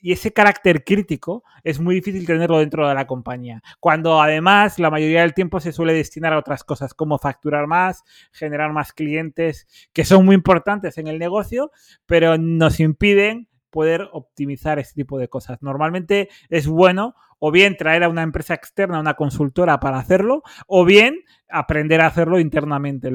Y 0.00 0.12
ese 0.12 0.34
carácter 0.34 0.84
crítico 0.84 1.44
es 1.62 1.80
muy 1.80 1.94
difícil 1.94 2.26
tenerlo 2.26 2.58
dentro 2.58 2.86
de 2.86 2.94
la 2.94 3.06
compañía, 3.06 3.62
cuando 3.80 4.20
además 4.20 4.78
la 4.78 4.90
mayoría 4.90 5.22
del 5.22 5.32
tiempo 5.32 5.60
se 5.60 5.72
suele 5.72 5.94
destinar 5.94 6.34
a 6.34 6.38
otras 6.38 6.62
cosas, 6.62 6.92
como 6.92 7.18
facturar 7.18 7.66
más, 7.66 8.04
generar 8.30 8.74
más 8.74 8.92
clientes, 8.92 9.66
que 9.94 10.04
son 10.04 10.26
muy 10.26 10.34
importantes 10.34 10.98
en 10.98 11.06
el 11.06 11.18
negocio, 11.18 11.70
pero 12.04 12.36
nos 12.36 12.80
impiden 12.80 13.48
poder 13.74 14.08
optimizar 14.12 14.78
este 14.78 14.94
tipo 14.94 15.18
de 15.18 15.26
cosas. 15.26 15.60
Normalmente 15.60 16.28
es 16.48 16.68
bueno 16.68 17.16
o 17.40 17.50
bien 17.50 17.76
traer 17.76 18.04
a 18.04 18.08
una 18.08 18.22
empresa 18.22 18.54
externa, 18.54 19.00
una 19.00 19.14
consultora 19.14 19.80
para 19.80 19.98
hacerlo, 19.98 20.44
o 20.68 20.84
bien 20.84 21.24
aprender 21.50 22.00
a 22.00 22.06
hacerlo 22.06 22.38
internamente. 22.38 23.12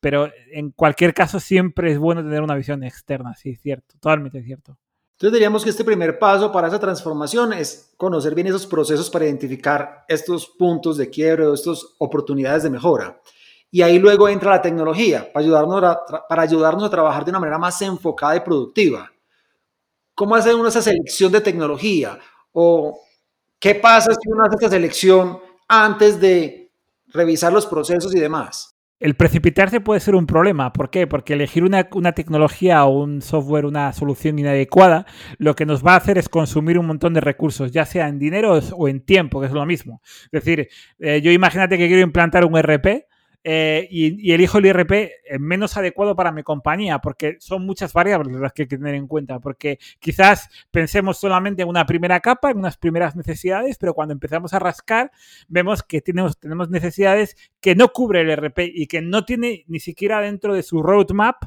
Pero 0.00 0.30
en 0.52 0.72
cualquier 0.72 1.14
caso 1.14 1.40
siempre 1.40 1.90
es 1.90 1.98
bueno 1.98 2.22
tener 2.22 2.42
una 2.42 2.54
visión 2.54 2.84
externa, 2.84 3.34
sí, 3.34 3.56
cierto, 3.56 3.94
totalmente 3.94 4.42
cierto. 4.42 4.76
Entonces 5.14 5.32
diríamos 5.32 5.64
que 5.64 5.70
este 5.70 5.84
primer 5.84 6.18
paso 6.18 6.52
para 6.52 6.68
esa 6.68 6.78
transformación 6.78 7.54
es 7.54 7.94
conocer 7.96 8.34
bien 8.34 8.48
esos 8.48 8.66
procesos 8.66 9.08
para 9.08 9.24
identificar 9.24 10.04
estos 10.06 10.46
puntos 10.46 10.98
de 10.98 11.08
quiebre 11.08 11.50
estas 11.50 11.82
oportunidades 11.98 12.64
de 12.64 12.70
mejora. 12.70 13.18
Y 13.70 13.80
ahí 13.80 13.98
luego 13.98 14.28
entra 14.28 14.50
la 14.50 14.60
tecnología 14.60 15.32
para 15.32 15.42
ayudarnos 15.42 15.82
a, 15.82 16.26
para 16.28 16.42
ayudarnos 16.42 16.84
a 16.84 16.90
trabajar 16.90 17.24
de 17.24 17.30
una 17.30 17.40
manera 17.40 17.58
más 17.58 17.80
enfocada 17.80 18.36
y 18.36 18.40
productiva. 18.40 19.10
¿Cómo 20.14 20.34
hace 20.36 20.54
uno 20.54 20.68
esa 20.68 20.82
selección 20.82 21.32
de 21.32 21.40
tecnología? 21.40 22.18
¿O 22.52 23.00
qué 23.58 23.74
pasa 23.74 24.12
si 24.12 24.30
uno 24.30 24.44
hace 24.44 24.56
esa 24.60 24.70
selección 24.70 25.38
antes 25.68 26.20
de 26.20 26.70
revisar 27.08 27.52
los 27.52 27.66
procesos 27.66 28.14
y 28.14 28.20
demás? 28.20 28.74
El 29.00 29.16
precipitarse 29.16 29.80
puede 29.80 30.00
ser 30.00 30.14
un 30.14 30.26
problema. 30.26 30.72
¿Por 30.72 30.88
qué? 30.88 31.06
Porque 31.06 31.34
elegir 31.34 31.64
una, 31.64 31.84
tecnología 32.14 32.84
o 32.84 33.02
un 33.02 33.22
software, 33.22 33.66
una 33.66 33.92
solución 33.92 34.38
inadecuada, 34.38 35.04
lo 35.36 35.54
que 35.54 35.66
nos 35.66 35.84
va 35.84 35.94
a 35.94 35.96
hacer 35.96 36.16
es 36.16 36.28
consumir 36.28 36.78
un 36.78 36.86
montón 36.86 37.12
de 37.12 37.20
recursos, 37.20 37.72
ya 37.72 37.84
sea 37.84 38.08
en 38.08 38.18
dinero 38.18 38.58
o 38.76 38.88
en 38.88 39.04
tiempo, 39.04 39.40
que 39.40 39.48
es 39.48 39.52
lo 39.52 39.66
mismo. 39.66 40.00
Es 40.32 40.44
decir, 40.44 40.68
eh, 41.00 41.20
yo 41.20 41.32
imagínate 41.32 41.76
que 41.76 41.88
quiero 41.88 42.02
implantar 42.02 42.44
un 42.44 42.56
RP 42.56 43.06
eh, 43.46 43.86
y, 43.90 44.32
elijo 44.32 44.56
el 44.56 44.66
IRP 44.66 44.92
eh, 44.92 45.10
menos 45.38 45.76
adecuado 45.76 46.16
para 46.16 46.32
mi 46.32 46.42
compañía, 46.42 46.98
porque 47.00 47.36
son 47.40 47.66
muchas 47.66 47.92
variables 47.92 48.40
las 48.40 48.54
que 48.54 48.62
hay 48.62 48.68
que 48.68 48.78
tener 48.78 48.94
en 48.94 49.06
cuenta, 49.06 49.38
porque 49.38 49.78
quizás 50.00 50.48
pensemos 50.70 51.18
solamente 51.18 51.60
en 51.60 51.68
una 51.68 51.84
primera 51.84 52.20
capa, 52.20 52.50
en 52.50 52.58
unas 52.58 52.78
primeras 52.78 53.14
necesidades, 53.16 53.76
pero 53.76 53.92
cuando 53.92 54.12
empezamos 54.12 54.54
a 54.54 54.58
rascar, 54.60 55.12
vemos 55.46 55.82
que 55.82 56.00
tenemos, 56.00 56.38
tenemos 56.38 56.70
necesidades 56.70 57.36
que 57.60 57.74
no 57.74 57.88
cubre 57.88 58.22
el 58.22 58.30
IRP 58.30 58.60
y 58.60 58.86
que 58.86 59.02
no 59.02 59.26
tiene 59.26 59.64
ni 59.68 59.78
siquiera 59.78 60.22
dentro 60.22 60.54
de 60.54 60.62
su 60.62 60.82
roadmap 60.82 61.44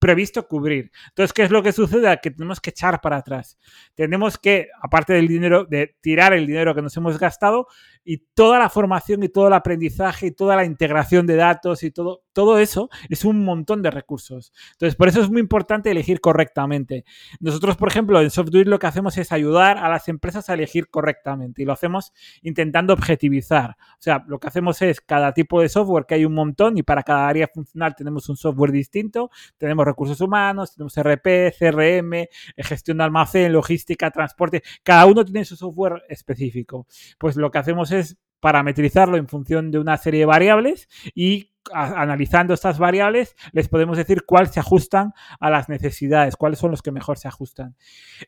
previsto 0.00 0.48
cubrir. 0.48 0.90
Entonces, 1.08 1.32
¿qué 1.32 1.42
es 1.42 1.50
lo 1.50 1.62
que 1.62 1.72
sucede? 1.72 2.18
Que 2.20 2.30
tenemos 2.30 2.60
que 2.60 2.70
echar 2.70 3.00
para 3.00 3.18
atrás. 3.18 3.58
Tenemos 3.94 4.38
que, 4.38 4.68
aparte 4.82 5.12
del 5.12 5.28
dinero, 5.28 5.66
de 5.66 5.94
tirar 6.00 6.32
el 6.32 6.46
dinero 6.46 6.74
que 6.74 6.82
nos 6.82 6.96
hemos 6.96 7.18
gastado 7.18 7.66
y 8.04 8.18
toda 8.34 8.58
la 8.58 8.70
formación 8.70 9.22
y 9.22 9.28
todo 9.28 9.48
el 9.48 9.52
aprendizaje 9.52 10.28
y 10.28 10.30
toda 10.30 10.56
la 10.56 10.64
integración 10.64 11.26
de 11.26 11.36
datos 11.36 11.82
y 11.82 11.90
todo, 11.90 12.22
todo 12.32 12.58
eso 12.58 12.88
es 13.08 13.24
un 13.24 13.44
montón 13.44 13.82
de 13.82 13.90
recursos. 13.90 14.52
Entonces, 14.72 14.96
por 14.96 15.08
eso 15.08 15.20
es 15.20 15.30
muy 15.30 15.40
importante 15.40 15.90
elegir 15.90 16.20
correctamente. 16.20 17.04
Nosotros, 17.40 17.76
por 17.76 17.88
ejemplo, 17.88 18.20
en 18.20 18.30
Software 18.30 18.66
lo 18.66 18.78
que 18.78 18.86
hacemos 18.86 19.16
es 19.18 19.32
ayudar 19.32 19.78
a 19.78 19.88
las 19.88 20.08
empresas 20.08 20.48
a 20.48 20.54
elegir 20.54 20.88
correctamente 20.88 21.62
y 21.62 21.64
lo 21.64 21.72
hacemos 21.72 22.12
intentando 22.42 22.92
objetivizar. 22.94 23.76
O 23.92 24.02
sea, 24.02 24.24
lo 24.26 24.38
que 24.38 24.48
hacemos 24.48 24.80
es 24.82 25.00
cada 25.00 25.32
tipo 25.32 25.60
de 25.60 25.68
software, 25.68 26.06
que 26.06 26.14
hay 26.14 26.24
un 26.24 26.34
montón 26.34 26.78
y 26.78 26.82
para 26.82 27.02
cada 27.02 27.28
área 27.28 27.48
funcional 27.48 27.94
tenemos 27.94 28.28
un 28.28 28.36
software 28.36 28.72
distinto, 28.72 29.30
tenemos 29.58 29.84
recursos 29.84 30.20
humanos, 30.20 30.74
tenemos 30.74 30.96
RP, 30.96 31.52
CRM, 31.58 32.14
eh, 32.14 32.28
gestión 32.58 32.98
de 32.98 33.04
almacén, 33.04 33.52
logística, 33.52 34.10
transporte, 34.10 34.62
cada 34.82 35.06
uno 35.06 35.24
tiene 35.24 35.44
su 35.44 35.56
software 35.56 36.02
específico. 36.08 36.86
Pues 37.18 37.36
lo 37.36 37.50
que 37.50 37.58
hacemos 37.58 37.89
es 37.92 38.18
parametrizarlo 38.40 39.16
en 39.16 39.28
función 39.28 39.70
de 39.70 39.78
una 39.78 39.96
serie 39.98 40.20
de 40.20 40.26
variables 40.26 40.88
y 41.14 41.50
analizando 41.72 42.54
estas 42.54 42.78
variables 42.78 43.36
les 43.52 43.68
podemos 43.68 43.96
decir 43.96 44.24
cuáles 44.24 44.50
se 44.52 44.60
ajustan 44.60 45.12
a 45.38 45.50
las 45.50 45.68
necesidades, 45.68 46.36
cuáles 46.36 46.58
son 46.58 46.70
los 46.70 46.82
que 46.82 46.90
mejor 46.90 47.18
se 47.18 47.28
ajustan. 47.28 47.76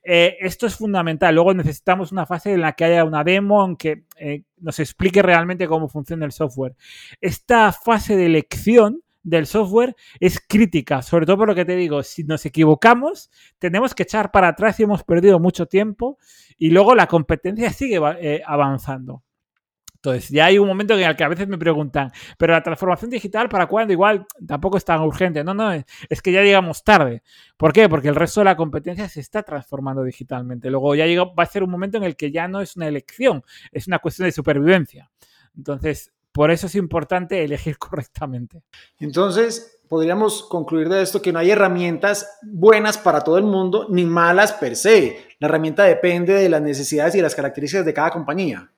Eh, 0.05 0.37
esto 0.41 0.67
es 0.67 0.77
fundamental. 0.77 1.35
Luego 1.35 1.55
necesitamos 1.55 2.13
una 2.13 2.27
fase 2.27 2.53
en 2.53 2.61
la 2.61 2.73
que 2.73 2.85
haya 2.85 3.05
una 3.05 3.25
demo 3.25 3.65
en 3.65 3.77
que 3.77 4.05
eh, 4.17 4.45
nos 4.59 4.79
explique 4.79 5.23
realmente 5.23 5.67
cómo 5.67 5.89
funciona 5.89 6.27
el 6.27 6.33
software. 6.33 6.77
Esta 7.21 7.73
fase 7.73 8.17
de 8.17 8.27
elección 8.27 9.03
del 9.23 9.47
software 9.47 9.95
es 10.19 10.41
crítica, 10.47 11.01
sobre 11.01 11.27
todo 11.27 11.39
por 11.39 11.49
lo 11.49 11.55
que 11.55 11.65
te 11.65 11.77
digo, 11.77 12.03
si 12.03 12.25
nos 12.25 12.45
equivocamos, 12.45 13.31
tenemos 13.59 13.95
que 13.95 14.03
echar 14.03 14.33
para 14.33 14.49
atrás 14.49 14.81
y 14.81 14.83
hemos 14.83 15.05
perdido 15.05 15.39
mucho 15.39 15.67
tiempo 15.67 16.19
y 16.59 16.71
luego 16.71 16.97
la 16.97 17.07
competencia 17.07 17.71
sigue 17.73 18.01
eh, 18.21 18.43
avanzando. 18.45 19.23
Entonces, 20.05 20.31
ya 20.31 20.47
hay 20.47 20.59
un 20.59 20.67
momento 20.67 20.95
en 20.95 21.01
el 21.09 21.15
que 21.15 21.23
a 21.23 21.29
veces 21.29 21.47
me 21.47 21.57
preguntan, 21.57 22.11
pero 22.37 22.55
la 22.55 22.61
transformación 22.61 23.09
digital, 23.09 23.49
¿para 23.49 23.67
cuándo? 23.67 23.93
Igual 23.93 24.27
tampoco 24.45 24.77
es 24.77 24.85
tan 24.85 25.01
urgente. 25.01 25.45
No, 25.45 25.55
no, 25.55 25.73
es 25.73 26.21
que 26.21 26.33
ya 26.33 26.43
llegamos 26.43 26.83
tarde. 26.83 27.23
¿Por 27.57 27.73
qué? 27.73 27.89
Porque 27.89 28.09
el 28.09 28.17
resto 28.17 28.41
de 28.41 28.47
la 28.47 28.57
competencia 28.57 29.09
se 29.09 29.21
está 29.21 29.45
transformando 29.45 30.03
digitalmente. 30.03 30.71
Luego 30.71 30.97
ya 30.97 31.07
llega, 31.07 31.23
va 31.27 31.45
a 31.45 31.47
ser 31.47 31.63
un 31.63 31.71
momento 31.71 31.99
en 31.99 32.03
el 32.03 32.17
que 32.17 32.33
ya 32.33 32.49
no 32.49 32.61
es 32.61 32.75
una 32.75 32.89
elección, 32.89 33.45
es 33.71 33.87
una 33.87 34.01
cuestión 34.01 34.27
de 34.27 34.33
supervivencia. 34.33 35.09
Entonces, 35.57 36.13
por 36.33 36.51
eso 36.51 36.67
es 36.67 36.75
importante 36.75 37.45
elegir 37.45 37.79
correctamente. 37.79 38.65
Entonces, 38.99 39.83
podríamos 39.89 40.43
concluir 40.43 40.89
de 40.89 41.01
esto 41.01 41.23
que 41.23 41.33
no 41.33 41.39
hay 41.39 41.53
herramientas 41.53 42.41
buenas 42.43 42.99
para 42.99 43.21
todo 43.21 43.39
el 43.39 43.45
mundo 43.45 43.87
ni 43.89 44.05
malas 44.05 44.53
per 44.55 44.75
se. 44.75 45.29
La 45.39 45.47
herramienta 45.47 45.85
depende 45.85 46.33
de 46.33 46.49
las 46.49 46.61
necesidades 46.61 47.15
y 47.15 47.21
las 47.21 47.37
características 47.37 47.87
de 47.87 47.95
cada 47.95 48.11
compañía. 48.11 48.69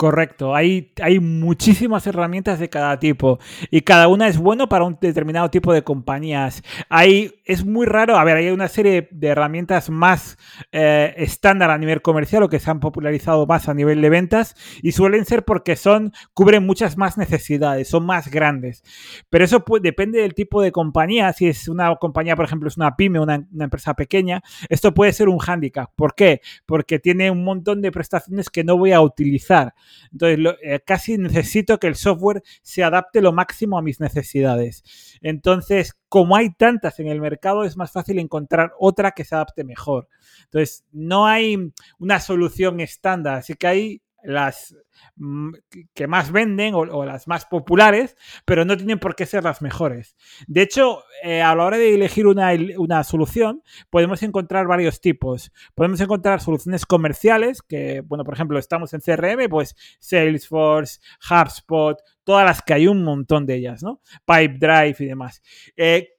Correcto, 0.00 0.56
hay, 0.56 0.94
hay 1.02 1.20
muchísimas 1.20 2.06
herramientas 2.06 2.58
de 2.58 2.70
cada 2.70 2.98
tipo 2.98 3.38
y 3.70 3.82
cada 3.82 4.08
una 4.08 4.28
es 4.28 4.38
bueno 4.38 4.66
para 4.66 4.86
un 4.86 4.96
determinado 4.98 5.50
tipo 5.50 5.74
de 5.74 5.84
compañías. 5.84 6.62
Hay, 6.88 7.34
es 7.44 7.66
muy 7.66 7.84
raro, 7.84 8.16
a 8.16 8.24
ver, 8.24 8.38
hay 8.38 8.48
una 8.48 8.68
serie 8.68 9.08
de 9.10 9.28
herramientas 9.28 9.90
más 9.90 10.38
eh, 10.72 11.12
estándar 11.18 11.70
a 11.70 11.76
nivel 11.76 12.00
comercial 12.00 12.42
o 12.42 12.48
que 12.48 12.60
se 12.60 12.70
han 12.70 12.80
popularizado 12.80 13.46
más 13.46 13.68
a 13.68 13.74
nivel 13.74 14.00
de 14.00 14.08
ventas 14.08 14.56
y 14.80 14.92
suelen 14.92 15.26
ser 15.26 15.44
porque 15.44 15.76
son, 15.76 16.14
cubren 16.32 16.64
muchas 16.64 16.96
más 16.96 17.18
necesidades, 17.18 17.86
son 17.86 18.06
más 18.06 18.30
grandes. 18.30 18.82
Pero 19.28 19.44
eso 19.44 19.62
depende 19.82 20.22
del 20.22 20.32
tipo 20.32 20.62
de 20.62 20.72
compañía. 20.72 21.30
Si 21.34 21.46
es 21.46 21.68
una 21.68 21.94
compañía, 21.96 22.36
por 22.36 22.46
ejemplo, 22.46 22.68
es 22.70 22.78
una 22.78 22.96
pyme, 22.96 23.20
una, 23.20 23.46
una 23.52 23.64
empresa 23.64 23.92
pequeña, 23.92 24.40
esto 24.70 24.94
puede 24.94 25.12
ser 25.12 25.28
un 25.28 25.40
hándicap. 25.40 25.90
¿Por 25.94 26.14
qué? 26.14 26.40
Porque 26.64 26.98
tiene 26.98 27.30
un 27.30 27.44
montón 27.44 27.82
de 27.82 27.92
prestaciones 27.92 28.48
que 28.48 28.64
no 28.64 28.78
voy 28.78 28.92
a 28.92 29.02
utilizar. 29.02 29.74
Entonces, 30.12 30.54
eh, 30.62 30.80
casi 30.84 31.18
necesito 31.18 31.78
que 31.78 31.86
el 31.86 31.94
software 31.94 32.42
se 32.62 32.82
adapte 32.82 33.20
lo 33.20 33.32
máximo 33.32 33.78
a 33.78 33.82
mis 33.82 34.00
necesidades. 34.00 34.82
Entonces, 35.20 35.94
como 36.08 36.36
hay 36.36 36.50
tantas 36.54 36.98
en 37.00 37.08
el 37.08 37.20
mercado, 37.20 37.64
es 37.64 37.76
más 37.76 37.92
fácil 37.92 38.18
encontrar 38.18 38.72
otra 38.78 39.12
que 39.12 39.24
se 39.24 39.34
adapte 39.34 39.64
mejor. 39.64 40.08
Entonces, 40.44 40.84
no 40.92 41.26
hay 41.26 41.72
una 41.98 42.20
solución 42.20 42.80
estándar, 42.80 43.36
así 43.36 43.54
que 43.54 43.66
hay 43.66 44.02
las 44.22 44.76
mm, 45.16 45.52
que 45.94 46.06
más 46.06 46.32
venden 46.32 46.74
o, 46.74 47.04
las 47.04 47.28
más 47.28 47.46
populares, 47.46 48.16
pero 48.44 48.64
no 48.64 48.76
tienen 48.76 48.98
por 48.98 49.14
qué 49.14 49.26
ser 49.26 49.44
las 49.44 49.62
mejores. 49.62 50.16
De 50.46 50.62
hecho, 50.62 51.02
eh, 51.22 51.42
a 51.42 51.54
la 51.54 51.64
hora 51.64 51.78
de 51.78 51.94
elegir 51.94 52.26
una, 52.26 52.50
una, 52.78 53.04
solución, 53.04 53.62
podemos 53.90 54.22
encontrar 54.22 54.66
varios 54.66 55.00
tipos. 55.00 55.52
Podemos 55.74 56.00
encontrar 56.00 56.40
soluciones 56.40 56.86
comerciales, 56.86 57.62
que, 57.62 58.02
bueno, 58.02 58.24
por 58.24 58.34
ejemplo, 58.34 58.58
estamos 58.58 58.92
en 58.94 59.00
CRM, 59.00 59.48
pues 59.48 59.76
Salesforce, 59.98 61.00
HubSpot, 61.30 61.98
todas 62.24 62.44
las 62.44 62.62
que 62.62 62.74
hay 62.74 62.86
un 62.86 63.02
montón 63.02 63.46
de 63.46 63.56
ellas, 63.56 63.82
¿no? 63.82 64.00
Pipedrive 64.26 64.96
y 64.98 65.06
demás. 65.06 65.42
Eh, 65.76 66.10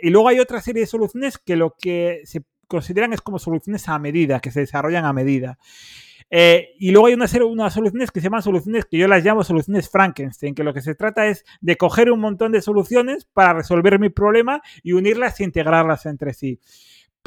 y 0.00 0.10
luego 0.10 0.28
hay 0.28 0.38
otra 0.38 0.60
serie 0.60 0.82
de 0.82 0.86
soluciones 0.86 1.38
que 1.38 1.56
lo 1.56 1.74
que 1.76 2.20
se 2.24 2.44
consideran 2.68 3.12
es 3.12 3.20
como 3.20 3.38
soluciones 3.38 3.88
a 3.88 3.98
medida, 3.98 4.40
que 4.40 4.50
se 4.50 4.60
desarrollan 4.60 5.04
a 5.04 5.12
medida. 5.12 5.58
Eh, 6.30 6.74
y 6.78 6.90
luego 6.90 7.06
hay 7.06 7.14
una 7.14 7.26
unas 7.44 7.72
soluciones 7.72 8.10
que 8.10 8.20
se 8.20 8.24
llaman 8.24 8.42
soluciones 8.42 8.84
que 8.84 8.98
yo 8.98 9.08
las 9.08 9.24
llamo 9.24 9.44
soluciones 9.44 9.88
Frankenstein, 9.88 10.54
que 10.54 10.62
lo 10.62 10.74
que 10.74 10.82
se 10.82 10.94
trata 10.94 11.26
es 11.26 11.44
de 11.60 11.76
coger 11.76 12.10
un 12.10 12.20
montón 12.20 12.52
de 12.52 12.60
soluciones 12.60 13.24
para 13.24 13.54
resolver 13.54 13.98
mi 13.98 14.10
problema 14.10 14.60
y 14.82 14.92
unirlas 14.92 15.40
e 15.40 15.44
integrarlas 15.44 16.06
entre 16.06 16.34
sí. 16.34 16.60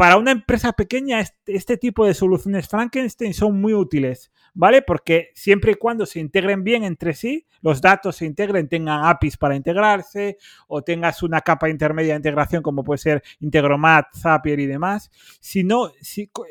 Para 0.01 0.17
una 0.17 0.31
empresa 0.31 0.73
pequeña, 0.73 1.23
este, 1.45 1.77
tipo 1.77 2.07
de 2.07 2.15
soluciones 2.15 2.67
Frankenstein 2.67 3.35
son 3.35 3.61
muy 3.61 3.75
útiles, 3.75 4.31
¿vale? 4.55 4.81
Porque 4.81 5.29
siempre 5.35 5.73
y 5.73 5.75
cuando 5.75 6.07
se 6.07 6.19
integren 6.19 6.63
bien 6.63 6.83
entre 6.83 7.13
sí, 7.13 7.45
los 7.61 7.81
datos 7.81 8.15
se 8.15 8.25
integren, 8.25 8.67
tengan 8.67 9.05
APIs 9.05 9.37
para 9.37 9.55
integrarse 9.55 10.39
o 10.67 10.81
tengas 10.81 11.21
una 11.21 11.41
capa 11.41 11.69
intermedia 11.69 12.13
de 12.13 12.17
integración 12.17 12.63
como 12.63 12.83
puede 12.83 12.97
ser 12.97 13.21
Integromat, 13.41 14.07
Zapier 14.17 14.59
y 14.59 14.65
demás. 14.65 15.11
Si 15.39 15.63
no, 15.63 15.91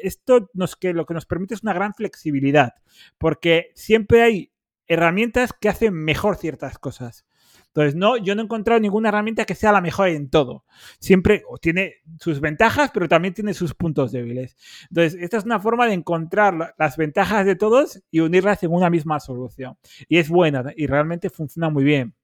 esto 0.00 0.48
nos, 0.54 0.76
que 0.76 0.92
lo 0.92 1.04
que 1.04 1.14
nos 1.14 1.26
permite 1.26 1.54
es 1.54 1.64
una 1.64 1.72
gran 1.72 1.92
flexibilidad, 1.92 2.74
porque 3.18 3.72
siempre 3.74 4.22
hay 4.22 4.52
herramientas 4.86 5.52
que 5.60 5.68
hacen 5.68 5.92
mejor 5.92 6.36
ciertas 6.36 6.78
cosas. 6.78 7.26
Entonces, 7.72 7.94
no, 7.94 8.16
yo 8.16 8.34
no 8.34 8.42
he 8.42 8.44
encontrado 8.44 8.80
ninguna 8.80 9.10
herramienta 9.10 9.44
que 9.44 9.54
sea 9.54 9.70
la 9.70 9.80
mejor 9.80 10.08
en 10.08 10.28
todo. 10.28 10.64
Siempre 10.98 11.44
tiene 11.60 11.94
sus 12.18 12.40
ventajas, 12.40 12.90
pero 12.92 13.08
también 13.08 13.32
tiene 13.32 13.54
sus 13.54 13.74
puntos 13.74 14.10
débiles. 14.10 14.56
Entonces, 14.88 15.20
esta 15.22 15.36
es 15.36 15.44
una 15.44 15.60
forma 15.60 15.86
de 15.86 15.94
encontrar 15.94 16.74
las 16.76 16.96
ventajas 16.96 17.46
de 17.46 17.54
todos 17.54 18.02
y 18.10 18.20
unirlas 18.20 18.62
en 18.64 18.72
una 18.72 18.90
misma 18.90 19.20
solución. 19.20 19.78
Y 20.08 20.18
es 20.18 20.28
buena 20.28 20.64
y 20.76 20.88
realmente 20.88 21.30
funciona 21.30 21.70
muy 21.70 21.84
bien. 21.84 22.14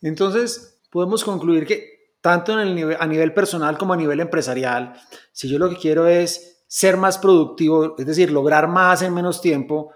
Entonces, 0.00 0.80
podemos 0.90 1.22
concluir 1.22 1.66
que 1.66 2.14
tanto 2.22 2.54
a 2.54 3.06
nivel 3.06 3.34
personal 3.34 3.76
como 3.76 3.92
a 3.92 3.96
nivel 3.96 4.20
empresarial, 4.20 4.94
si 5.32 5.48
yo 5.48 5.58
lo 5.58 5.68
que 5.68 5.76
quiero 5.76 6.06
es 6.06 6.64
ser 6.66 6.96
más 6.96 7.18
productivo, 7.18 7.94
es 7.98 8.06
decir, 8.06 8.32
lograr 8.32 8.68
más 8.68 9.02
en 9.02 9.14
menos 9.14 9.40
tiempo, 9.40 9.92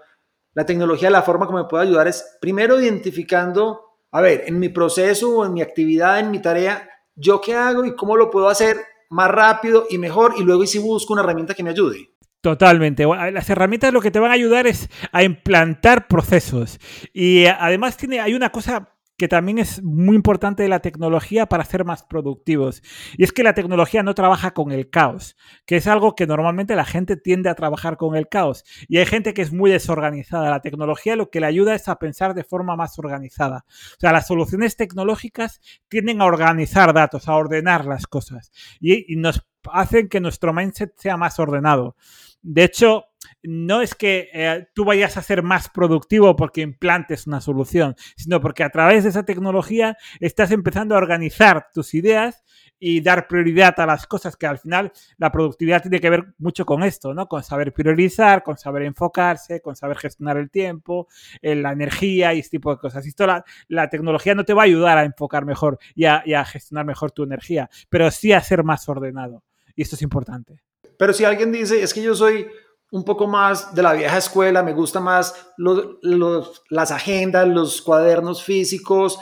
la 0.53 0.65
tecnología, 0.65 1.09
la 1.09 1.23
forma 1.23 1.47
como 1.47 1.59
me 1.59 1.67
puede 1.67 1.83
ayudar 1.83 2.07
es 2.07 2.37
primero 2.39 2.79
identificando 2.79 3.92
a 4.13 4.21
ver, 4.21 4.43
en 4.45 4.59
mi 4.59 4.69
proceso 4.69 5.37
o 5.37 5.45
en 5.45 5.53
mi 5.53 5.61
actividad, 5.63 6.19
en 6.19 6.29
mi 6.29 6.39
tarea, 6.39 6.87
¿yo 7.15 7.41
qué 7.41 7.55
hago 7.55 7.83
y 7.83 7.95
cómo 7.95 8.15
lo 8.15 8.29
puedo 8.29 8.47
hacer 8.47 8.77
más 9.09 9.29
rápido 9.29 9.87
y 9.89 9.97
mejor? 9.97 10.35
Y 10.37 10.43
luego 10.43 10.63
y 10.63 10.67
si 10.67 10.77
busco 10.77 11.13
una 11.13 11.23
herramienta 11.23 11.55
que 11.55 11.63
me 11.63 11.71
ayude. 11.71 12.11
Totalmente. 12.39 13.05
Las 13.05 13.49
herramientas 13.49 13.91
lo 13.91 14.01
que 14.01 14.11
te 14.11 14.19
van 14.19 14.29
a 14.29 14.35
ayudar 14.35 14.67
es 14.67 14.87
a 15.11 15.23
implantar 15.23 16.07
procesos. 16.07 16.79
Y 17.11 17.45
además 17.45 17.97
tiene, 17.97 18.19
hay 18.19 18.35
una 18.35 18.51
cosa 18.51 18.92
que 19.17 19.27
también 19.27 19.59
es 19.59 19.83
muy 19.83 20.15
importante 20.15 20.63
de 20.63 20.69
la 20.69 20.79
tecnología 20.79 21.45
para 21.45 21.65
ser 21.65 21.85
más 21.85 22.03
productivos. 22.03 22.81
Y 23.17 23.23
es 23.23 23.31
que 23.31 23.43
la 23.43 23.53
tecnología 23.53 24.03
no 24.03 24.15
trabaja 24.15 24.51
con 24.51 24.71
el 24.71 24.89
caos, 24.89 25.35
que 25.65 25.77
es 25.77 25.87
algo 25.87 26.15
que 26.15 26.27
normalmente 26.27 26.75
la 26.75 26.85
gente 26.85 27.15
tiende 27.15 27.49
a 27.49 27.55
trabajar 27.55 27.97
con 27.97 28.15
el 28.15 28.27
caos. 28.27 28.63
Y 28.87 28.97
hay 28.97 29.05
gente 29.05 29.33
que 29.33 29.41
es 29.41 29.53
muy 29.53 29.71
desorganizada. 29.71 30.49
La 30.49 30.61
tecnología 30.61 31.15
lo 31.15 31.29
que 31.29 31.39
le 31.39 31.45
ayuda 31.45 31.75
es 31.75 31.87
a 31.87 31.99
pensar 31.99 32.33
de 32.33 32.43
forma 32.43 32.75
más 32.75 32.97
organizada. 32.97 33.65
O 33.67 33.99
sea, 33.99 34.11
las 34.11 34.27
soluciones 34.27 34.75
tecnológicas 34.75 35.61
tienden 35.87 36.21
a 36.21 36.25
organizar 36.25 36.93
datos, 36.93 37.27
a 37.27 37.35
ordenar 37.35 37.85
las 37.85 38.07
cosas. 38.07 38.51
Y, 38.79 39.11
y 39.13 39.15
nos 39.15 39.45
hacen 39.71 40.09
que 40.09 40.19
nuestro 40.19 40.53
mindset 40.53 40.93
sea 40.97 41.17
más 41.17 41.39
ordenado. 41.39 41.95
De 42.41 42.63
hecho, 42.65 43.05
no 43.43 43.81
es 43.81 43.93
que 43.93 44.29
eh, 44.33 44.67
tú 44.73 44.85
vayas 44.85 45.17
a 45.17 45.21
ser 45.21 45.43
más 45.43 45.69
productivo 45.69 46.35
porque 46.35 46.61
implantes 46.61 47.27
una 47.27 47.41
solución, 47.41 47.95
sino 48.15 48.39
porque 48.39 48.63
a 48.63 48.69
través 48.69 49.03
de 49.03 49.09
esa 49.09 49.23
tecnología 49.23 49.97
estás 50.19 50.51
empezando 50.51 50.95
a 50.95 50.97
organizar 50.97 51.67
tus 51.73 51.93
ideas 51.93 52.43
y 52.79 53.01
dar 53.01 53.27
prioridad 53.27 53.79
a 53.79 53.85
las 53.85 54.07
cosas 54.07 54.35
que 54.35 54.45
al 54.45 54.57
final 54.57 54.91
la 55.17 55.31
productividad 55.31 55.81
tiene 55.81 56.01
que 56.01 56.09
ver 56.09 56.33
mucho 56.37 56.65
con 56.65 56.83
esto, 56.83 57.13
¿no? 57.13 57.27
Con 57.27 57.41
saber 57.43 57.71
priorizar, 57.71 58.43
con 58.43 58.57
saber 58.57 58.83
enfocarse, 58.83 59.61
con 59.61 59.75
saber 59.75 59.97
gestionar 59.97 60.37
el 60.37 60.49
tiempo, 60.49 61.07
eh, 61.41 61.55
la 61.55 61.71
energía 61.71 62.33
y 62.33 62.39
este 62.39 62.57
tipo 62.57 62.71
de 62.71 62.77
cosas. 62.77 63.05
Esto 63.05 63.25
la, 63.25 63.45
la 63.69 63.89
tecnología 63.89 64.35
no 64.35 64.43
te 64.43 64.53
va 64.53 64.63
a 64.63 64.65
ayudar 64.65 64.97
a 64.97 65.05
enfocar 65.05 65.45
mejor 65.45 65.79
y 65.95 66.05
a, 66.05 66.23
y 66.25 66.33
a 66.33 66.43
gestionar 66.43 66.85
mejor 66.85 67.11
tu 67.11 67.23
energía, 67.23 67.69
pero 67.89 68.09
sí 68.11 68.33
a 68.33 68.41
ser 68.41 68.63
más 68.63 68.89
ordenado. 68.89 69.43
Y 69.75 69.81
esto 69.81 69.95
es 69.95 70.01
importante. 70.01 70.61
Pero 70.97 71.13
si 71.13 71.25
alguien 71.25 71.51
dice, 71.51 71.81
es 71.81 71.93
que 71.93 72.03
yo 72.03 72.15
soy 72.15 72.47
un 72.93 73.03
poco 73.03 73.25
más 73.25 73.73
de 73.73 73.81
la 73.81 73.93
vieja 73.93 74.19
escuela, 74.19 74.61
me 74.61 74.71
gusta 74.71 74.99
más 74.99 75.33
las 75.57 76.91
agendas, 76.91 77.47
los 77.47 77.81
cuadernos 77.81 78.43
físicos. 78.43 79.17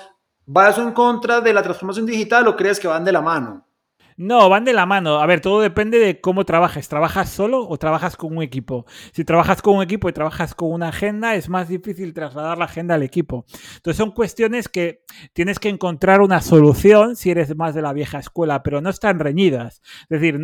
¿Va 0.45 0.67
eso 0.67 0.81
en 0.81 0.91
contra 0.91 1.39
de 1.39 1.53
la 1.53 1.63
transformación 1.63 2.05
digital 2.05 2.49
o 2.49 2.57
crees 2.57 2.81
que 2.81 2.89
van 2.89 3.05
de 3.05 3.13
la 3.13 3.21
mano? 3.21 3.65
No, 4.23 4.49
van 4.49 4.65
de 4.65 4.73
la 4.73 4.85
mano. 4.85 5.19
A 5.19 5.25
ver, 5.25 5.41
todo 5.41 5.61
depende 5.61 5.97
de 5.97 6.21
cómo 6.21 6.45
trabajes. 6.45 6.87
¿Trabajas 6.87 7.27
solo 7.27 7.67
o 7.67 7.77
trabajas 7.77 8.15
con 8.15 8.37
un 8.37 8.43
equipo? 8.43 8.85
Si 9.13 9.25
trabajas 9.25 9.63
con 9.63 9.77
un 9.77 9.81
equipo 9.81 10.07
y 10.09 10.13
trabajas 10.13 10.53
con 10.53 10.71
una 10.71 10.89
agenda, 10.89 11.33
es 11.33 11.49
más 11.49 11.69
difícil 11.69 12.13
trasladar 12.13 12.59
la 12.59 12.65
agenda 12.65 12.93
al 12.93 13.01
equipo. 13.01 13.45
Entonces 13.77 13.97
son 13.97 14.11
cuestiones 14.11 14.69
que 14.69 15.01
tienes 15.33 15.57
que 15.57 15.69
encontrar 15.69 16.21
una 16.21 16.39
solución 16.41 17.15
si 17.15 17.31
eres 17.31 17.55
más 17.55 17.73
de 17.73 17.81
la 17.81 17.93
vieja 17.93 18.19
escuela, 18.19 18.61
pero 18.61 18.79
no 18.79 18.91
están 18.91 19.17
reñidas. 19.17 19.81
Es 20.03 20.21
decir, 20.21 20.39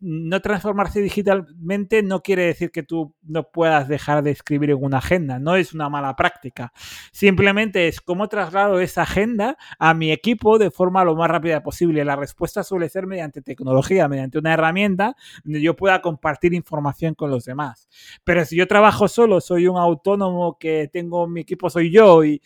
no, 0.00 0.40
transformarse 0.40 1.00
digitalmente 1.00 2.02
no 2.02 2.22
quiere 2.22 2.46
decir 2.46 2.72
que 2.72 2.82
tú 2.82 3.14
no 3.22 3.44
puedas 3.44 3.86
dejar 3.86 4.24
de 4.24 4.32
escribir 4.32 4.70
en 4.70 4.82
una 4.82 4.98
agenda. 4.98 5.38
No 5.38 5.54
es 5.54 5.72
una 5.72 5.88
mala 5.88 6.16
práctica. 6.16 6.72
Simplemente 7.12 7.86
es 7.86 8.00
cómo 8.00 8.26
traslado 8.26 8.80
esa 8.80 9.02
agenda 9.02 9.56
a 9.78 9.94
mi 9.94 10.10
equipo 10.10 10.58
de 10.58 10.72
forma 10.72 11.04
lo 11.04 11.14
más 11.14 11.30
rápida 11.30 11.62
posible. 11.62 12.04
La 12.04 12.16
respuesta 12.16 12.64
suele 12.64 12.88
ser 12.88 13.06
mediante 13.20 13.42
tecnología, 13.42 14.08
mediante 14.08 14.38
una 14.38 14.54
herramienta 14.54 15.14
donde 15.44 15.60
yo 15.60 15.76
pueda 15.76 16.00
compartir 16.00 16.54
información 16.54 17.14
con 17.14 17.30
los 17.30 17.44
demás. 17.44 17.88
Pero 18.24 18.44
si 18.46 18.56
yo 18.56 18.66
trabajo 18.66 19.08
solo, 19.08 19.40
soy 19.40 19.66
un 19.66 19.76
autónomo 19.76 20.56
que 20.58 20.88
tengo 20.90 21.26
mi 21.26 21.42
equipo, 21.42 21.68
soy 21.68 21.92
yo 21.92 22.24
y, 22.24 22.40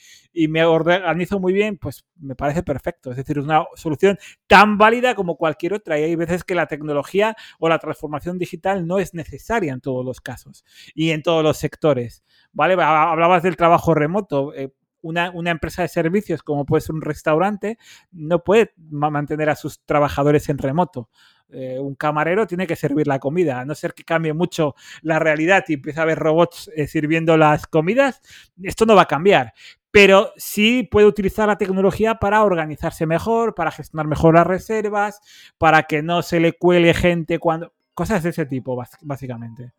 me 0.49 0.65
organizo 0.65 1.39
muy 1.39 1.53
bien, 1.53 1.79
pues 1.79 2.05
me 2.17 2.35
parece 2.35 2.65
perfecto. 2.65 3.13
Es 3.13 3.17
decir, 3.17 3.39
una 3.39 3.65
solución 3.77 4.19
tan 4.49 4.79
válida 4.79 5.15
como 5.15 5.37
cualquier 5.37 5.75
otra. 5.75 5.99
Y 5.99 6.03
hay 6.03 6.17
veces 6.17 6.43
que 6.43 6.57
la 6.57 6.67
tecnología 6.67 7.37
o 7.61 7.69
la 7.69 7.79
transformación 7.79 8.37
digital 8.37 8.85
no 8.85 8.99
es 8.99 9.15
necesaria 9.15 9.73
en 9.73 9.81
todos 9.81 10.05
los 10.05 10.21
casos 10.21 10.65
y 10.93 11.11
en 11.11 11.23
todos 11.23 11.45
los 11.45 11.57
sectores. 11.57 12.25
¿Vale? 12.53 12.75
Hablabas 12.75 13.45
del 13.45 13.57
trabajo 13.57 13.95
remoto. 13.95 14.53
Eh, 14.55 14.73
una, 15.05 15.31
una, 15.31 15.51
empresa 15.51 15.83
de 15.83 15.89
servicios 15.89 16.43
como 16.43 16.65
puede 16.65 16.81
ser 16.81 16.95
un 16.95 17.03
restaurante 17.03 17.79
no 18.13 18.43
puede 18.43 18.73
mantener 18.77 19.51
a 19.51 19.57
sus 19.57 19.85
trabajadores 19.85 20.49
en 20.49 20.59
remoto. 20.59 21.09
Eh, 21.51 21.79
un 21.79 21.95
camarero 21.95 22.47
tiene 22.47 22.67
que 22.67 22.75
servir 22.75 23.07
la 23.07 23.21
comida, 23.21 23.61
a 23.61 23.65
no 23.65 23.75
ser 23.75 23.95
que 23.95 24.03
cambie 24.03 24.33
mucho 24.33 24.75
la 25.03 25.19
realidad 25.19 25.65
y 25.69 25.75
empiece 25.75 26.01
a 26.01 26.03
haber 26.03 26.19
robots 26.19 26.71
eh, 26.75 26.87
sirviendo 26.87 27.37
las 27.37 27.67
comidas, 27.67 28.21
esto 28.63 28.87
no 28.87 28.97
va 28.97 29.03
a 29.03 29.09
cambiar 29.09 29.53
pero 29.95 30.33
sí 30.37 30.83
puede 30.91 31.07
utilizar 31.07 31.47
la 31.47 31.57
tecnología 31.57 32.17
para 32.17 32.43
organizarse 32.43 33.07
mejor, 33.07 33.55
para 33.55 33.71
gestionar 33.71 34.09
mejor 34.09 34.35
las 34.35 34.45
reservas, 34.45 35.21
para 35.57 35.85
que 35.85 36.03
no 36.03 36.23
se 36.23 36.41
le 36.41 36.55
cuele 36.55 36.93
gente 36.95 37.39
cuando... 37.39 37.73
Cosas 37.95 38.25
de 38.25 38.31
ese 38.31 38.45
tipo, 38.45 38.77
básicamente. 39.03 39.73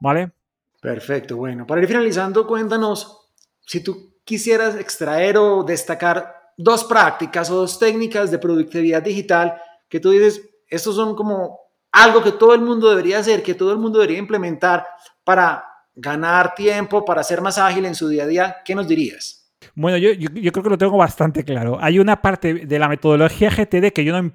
¿Vale? 0.00 0.32
Perfecto, 0.80 1.36
bueno. 1.36 1.66
Para 1.66 1.82
ir 1.82 1.86
finalizando, 1.86 2.46
cuéntanos 2.46 3.30
si 3.60 3.82
tú 3.84 4.07
quisieras 4.28 4.76
extraer 4.76 5.38
o 5.38 5.64
destacar 5.64 6.52
dos 6.54 6.84
prácticas 6.84 7.50
o 7.50 7.54
dos 7.54 7.78
técnicas 7.78 8.30
de 8.30 8.38
productividad 8.38 9.02
digital 9.02 9.58
que 9.88 10.00
tú 10.00 10.10
dices, 10.10 10.42
estos 10.68 10.96
son 10.96 11.16
como 11.16 11.58
algo 11.90 12.22
que 12.22 12.32
todo 12.32 12.52
el 12.52 12.60
mundo 12.60 12.90
debería 12.90 13.20
hacer, 13.20 13.42
que 13.42 13.54
todo 13.54 13.72
el 13.72 13.78
mundo 13.78 13.98
debería 14.00 14.18
implementar 14.18 14.86
para 15.24 15.64
ganar 15.94 16.54
tiempo, 16.54 17.06
para 17.06 17.24
ser 17.24 17.40
más 17.40 17.56
ágil 17.56 17.86
en 17.86 17.94
su 17.94 18.06
día 18.06 18.24
a 18.24 18.26
día, 18.26 18.56
¿qué 18.66 18.74
nos 18.74 18.86
dirías? 18.86 19.37
Bueno, 19.80 19.96
yo, 19.96 20.10
creo 20.50 20.64
que 20.64 20.70
lo 20.70 20.76
tengo 20.76 20.96
bastante 20.96 21.44
claro. 21.44 21.78
Hay 21.80 22.00
una 22.00 22.20
parte 22.20 22.52
de 22.66 22.78
la 22.80 22.88
metodología 22.88 23.48
GTD 23.48 23.92
que 23.92 24.04
yo 24.04 24.20
no, 24.20 24.32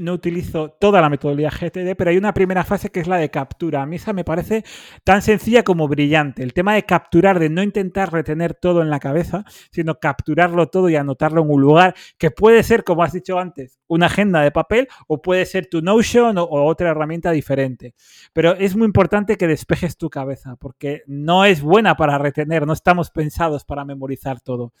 no, 0.00 0.12
utilizo 0.12 0.70
toda 0.80 1.00
la 1.00 1.08
metodología 1.08 1.48
GTD, 1.48 1.94
pero 1.96 2.10
hay 2.10 2.16
una 2.16 2.34
primera 2.34 2.64
fase 2.64 2.90
que 2.90 2.98
es 2.98 3.06
la 3.06 3.18
de 3.18 3.30
captura. 3.30 3.82
A 3.82 3.86
mí 3.86 3.94
esa 3.94 4.12
me 4.12 4.24
parece 4.24 4.64
tan 5.04 5.22
sencilla 5.22 5.62
como 5.62 5.86
brillante. 5.86 6.42
El 6.42 6.52
tema 6.54 6.74
de 6.74 6.82
capturar, 6.82 7.38
de 7.38 7.50
no 7.50 7.62
intentar 7.62 8.12
retener 8.12 8.54
todo 8.54 8.82
en 8.82 8.90
la 8.90 8.98
cabeza, 8.98 9.44
sino 9.70 10.00
capturarlo 10.00 10.66
todo 10.66 10.88
y 10.88 10.96
anotarlo 10.96 11.42
en 11.42 11.50
un 11.50 11.60
lugar 11.60 11.94
que 12.18 12.32
puede 12.32 12.64
ser, 12.64 12.82
como 12.82 13.04
has 13.04 13.12
dicho 13.12 13.38
antes, 13.38 13.78
una 13.86 14.06
agenda 14.06 14.40
de 14.40 14.50
papel 14.50 14.88
o 15.06 15.22
puede 15.22 15.46
ser 15.46 15.66
tu 15.66 15.82
Notion 15.82 16.36
o 16.36 16.48
otra 16.64 16.90
herramienta 16.90 17.30
diferente. 17.30 17.94
Pero 18.32 18.56
es 18.56 18.74
muy 18.74 18.86
importante 18.86 19.36
que 19.36 19.46
despejes 19.46 19.96
tu 19.96 20.10
cabeza 20.10 20.56
porque 20.56 21.04
no 21.06 21.44
es 21.44 21.62
buena 21.62 21.96
para 21.96 22.18
retener, 22.18 22.66
no 22.66 22.72
estamos 22.72 23.12
pensados 23.12 23.64
para 23.64 23.84
memorizar 23.84 24.40
todo. 24.40 24.72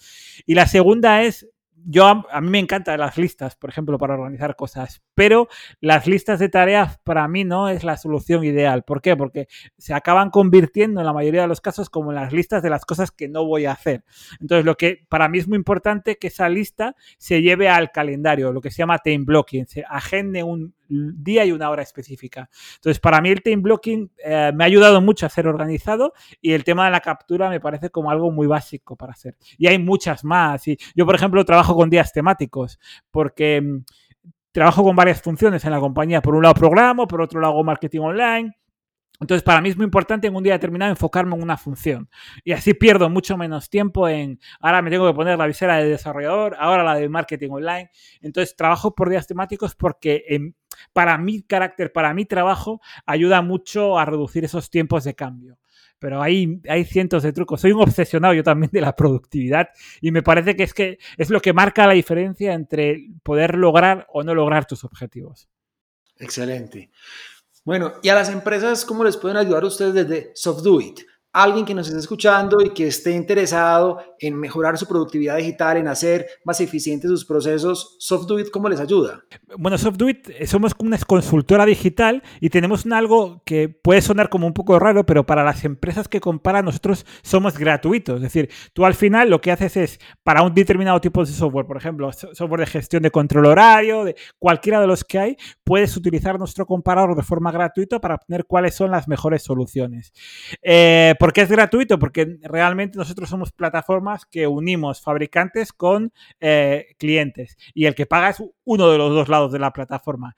Y 0.46 0.54
la 0.54 0.66
segunda 0.66 1.22
es 1.22 1.48
yo 1.84 2.06
a, 2.06 2.40
mí 2.40 2.50
me 2.50 2.58
encantan 2.58 3.00
las 3.00 3.16
listas, 3.16 3.56
por 3.56 3.70
ejemplo, 3.70 3.98
para 3.98 4.14
organizar 4.14 4.56
cosas, 4.56 5.02
pero 5.20 5.48
las 5.82 6.06
listas 6.06 6.38
de 6.38 6.48
tareas 6.48 6.98
para 7.04 7.28
mí 7.28 7.44
no 7.44 7.68
es 7.68 7.84
la 7.84 7.98
solución 7.98 8.42
ideal. 8.42 8.84
¿Por 8.84 9.02
qué? 9.02 9.18
Porque 9.18 9.48
se 9.76 9.92
acaban 9.92 10.30
convirtiendo 10.30 10.98
en 10.98 11.04
la 11.04 11.12
mayoría 11.12 11.42
de 11.42 11.46
los 11.46 11.60
casos 11.60 11.90
como 11.90 12.10
las 12.10 12.32
listas 12.32 12.62
de 12.62 12.70
las 12.70 12.86
cosas 12.86 13.10
que 13.10 13.28
no 13.28 13.44
voy 13.44 13.66
a 13.66 13.72
hacer. 13.72 14.02
Entonces, 14.40 14.64
lo 14.64 14.78
que 14.78 15.04
para 15.10 15.28
mí 15.28 15.38
es 15.38 15.46
muy 15.46 15.56
importante 15.58 16.16
que 16.16 16.28
esa 16.28 16.48
lista 16.48 16.96
se 17.18 17.42
lleve 17.42 17.68
al 17.68 17.92
calendario, 17.92 18.50
lo 18.50 18.62
que 18.62 18.70
se 18.70 18.78
llama 18.78 18.96
time 18.96 19.26
blocking, 19.26 19.66
se 19.66 19.84
agende 19.86 20.42
un 20.42 20.74
día 20.90 21.44
y 21.44 21.52
una 21.52 21.70
hora 21.70 21.82
específica. 21.82 22.48
Entonces, 22.76 22.98
para 22.98 23.20
mí 23.20 23.28
el 23.28 23.42
time 23.42 23.58
blocking 23.58 24.10
eh, 24.24 24.52
me 24.54 24.64
ha 24.64 24.66
ayudado 24.66 25.02
mucho 25.02 25.26
a 25.26 25.28
ser 25.28 25.46
organizado 25.46 26.14
y 26.40 26.52
el 26.52 26.64
tema 26.64 26.86
de 26.86 26.92
la 26.92 27.00
captura 27.00 27.50
me 27.50 27.60
parece 27.60 27.90
como 27.90 28.10
algo 28.10 28.30
muy 28.30 28.46
básico 28.46 28.96
para 28.96 29.12
hacer. 29.12 29.36
Y 29.58 29.66
hay 29.66 29.78
muchas 29.78 30.24
más. 30.24 30.64
Yo, 30.94 31.04
por 31.06 31.14
ejemplo, 31.14 31.44
trabajo 31.44 31.74
con 31.76 31.90
días 31.90 32.10
temáticos, 32.12 32.78
porque 33.10 33.60
mm, 33.60 33.84
trabajo 34.52 34.82
con 34.82 34.96
varias 34.96 35.22
funciones 35.22 35.64
en 35.64 35.72
la 35.72 35.80
compañía. 35.80 36.20
Por 36.20 36.34
un 36.34 36.42
lado 36.42 36.54
programo, 36.54 37.06
por 37.06 37.20
otro 37.20 37.40
lado 37.40 37.62
marketing 37.62 38.00
online. 38.00 38.52
Entonces, 39.20 39.42
para 39.42 39.60
mí 39.60 39.68
es 39.68 39.76
muy 39.76 39.84
importante 39.84 40.28
en 40.28 40.34
un 40.34 40.42
día 40.42 40.54
determinado 40.54 40.90
enfocarme 40.90 41.36
en 41.36 41.42
una 41.42 41.58
función. 41.58 42.08
Y 42.42 42.52
así 42.52 42.72
pierdo 42.72 43.10
mucho 43.10 43.36
menos 43.36 43.68
tiempo 43.68 44.08
en, 44.08 44.40
ahora 44.60 44.80
me 44.80 44.88
tengo 44.88 45.06
que 45.06 45.14
poner 45.14 45.38
la 45.38 45.46
visera 45.46 45.76
de 45.76 45.90
desarrollador, 45.90 46.56
ahora 46.58 46.82
la 46.82 46.94
de 46.94 47.06
marketing 47.10 47.50
online. 47.50 47.90
Entonces, 48.22 48.56
trabajo 48.56 48.94
por 48.94 49.10
días 49.10 49.26
temáticos 49.26 49.74
porque 49.74 50.24
para 50.94 51.18
mi 51.18 51.42
carácter, 51.42 51.92
para 51.92 52.14
mi 52.14 52.24
trabajo, 52.24 52.80
ayuda 53.04 53.42
mucho 53.42 53.98
a 53.98 54.06
reducir 54.06 54.44
esos 54.44 54.70
tiempos 54.70 55.04
de 55.04 55.14
cambio 55.14 55.58
pero 56.00 56.20
hay, 56.20 56.60
hay 56.68 56.84
cientos 56.84 57.22
de 57.22 57.32
trucos. 57.32 57.60
Soy 57.60 57.72
un 57.72 57.82
obsesionado 57.82 58.34
yo 58.34 58.42
también 58.42 58.70
de 58.72 58.80
la 58.80 58.96
productividad 58.96 59.68
y 60.00 60.10
me 60.10 60.22
parece 60.22 60.56
que 60.56 60.64
es, 60.64 60.74
que 60.74 60.98
es 61.16 61.30
lo 61.30 61.40
que 61.40 61.52
marca 61.52 61.86
la 61.86 61.92
diferencia 61.92 62.54
entre 62.54 63.06
poder 63.22 63.54
lograr 63.54 64.06
o 64.12 64.24
no 64.24 64.34
lograr 64.34 64.66
tus 64.66 64.82
objetivos. 64.82 65.48
Excelente. 66.18 66.90
Bueno, 67.64 67.92
¿y 68.02 68.08
a 68.08 68.14
las 68.14 68.30
empresas 68.30 68.84
cómo 68.84 69.04
les 69.04 69.16
pueden 69.16 69.36
ayudar 69.36 69.64
ustedes 69.64 69.94
desde 69.94 70.32
SoftDoIt? 70.34 71.00
Alguien 71.32 71.64
que 71.64 71.74
nos 71.74 71.86
esté 71.86 72.00
escuchando 72.00 72.58
y 72.60 72.70
que 72.70 72.88
esté 72.88 73.12
interesado 73.12 73.98
en 74.18 74.38
mejorar 74.38 74.76
su 74.76 74.86
productividad 74.86 75.36
digital, 75.36 75.76
en 75.76 75.88
hacer 75.88 76.26
más 76.44 76.60
eficientes 76.60 77.10
sus 77.10 77.24
procesos, 77.24 77.96
SoftDoIt, 78.00 78.50
¿cómo 78.50 78.68
les 78.68 78.80
ayuda? 78.80 79.24
Bueno, 79.56 79.78
SoftDoIt 79.78 80.28
eh, 80.30 80.46
somos 80.46 80.72
una 80.78 80.98
consultora 80.98 81.64
digital 81.66 82.22
y 82.40 82.50
tenemos 82.50 82.84
un 82.84 82.92
algo 82.92 83.42
que 83.44 83.68
puede 83.68 84.02
sonar 84.02 84.28
como 84.28 84.46
un 84.46 84.52
poco 84.52 84.78
raro, 84.78 85.06
pero 85.06 85.24
para 85.24 85.44
las 85.44 85.64
empresas 85.64 86.08
que 86.08 86.20
comparan 86.20 86.64
nosotros 86.64 87.06
somos 87.22 87.56
gratuitos. 87.56 88.16
Es 88.16 88.22
decir, 88.22 88.50
tú 88.72 88.84
al 88.84 88.94
final 88.94 89.30
lo 89.30 89.40
que 89.40 89.52
haces 89.52 89.76
es, 89.76 90.00
para 90.24 90.42
un 90.42 90.54
determinado 90.54 91.00
tipo 91.00 91.24
de 91.24 91.30
software, 91.30 91.66
por 91.66 91.76
ejemplo, 91.76 92.10
software 92.12 92.60
de 92.60 92.66
gestión 92.66 93.02
de 93.02 93.10
control 93.10 93.46
horario, 93.46 94.04
de 94.04 94.16
cualquiera 94.38 94.80
de 94.80 94.86
los 94.86 95.04
que 95.04 95.18
hay, 95.18 95.36
puedes 95.62 95.96
utilizar 95.96 96.38
nuestro 96.38 96.66
comparador 96.66 97.14
de 97.14 97.22
forma 97.22 97.52
gratuita 97.52 98.00
para 98.00 98.16
obtener 98.16 98.44
cuáles 98.46 98.74
son 98.74 98.90
las 98.90 99.06
mejores 99.06 99.42
soluciones. 99.42 100.12
Eh, 100.62 101.14
¿Por 101.20 101.34
qué 101.34 101.42
es 101.42 101.50
gratuito? 101.50 101.98
Porque 101.98 102.38
realmente 102.40 102.96
nosotros 102.96 103.28
somos 103.28 103.52
plataformas 103.52 104.24
que 104.24 104.46
unimos 104.46 105.02
fabricantes 105.02 105.70
con 105.70 106.14
eh, 106.40 106.94
clientes 106.96 107.58
y 107.74 107.84
el 107.84 107.94
que 107.94 108.06
paga 108.06 108.30
es 108.30 108.42
uno 108.64 108.90
de 108.90 108.96
los 108.96 109.14
dos 109.14 109.28
lados 109.28 109.52
de 109.52 109.58
la 109.58 109.70
plataforma. 109.70 110.34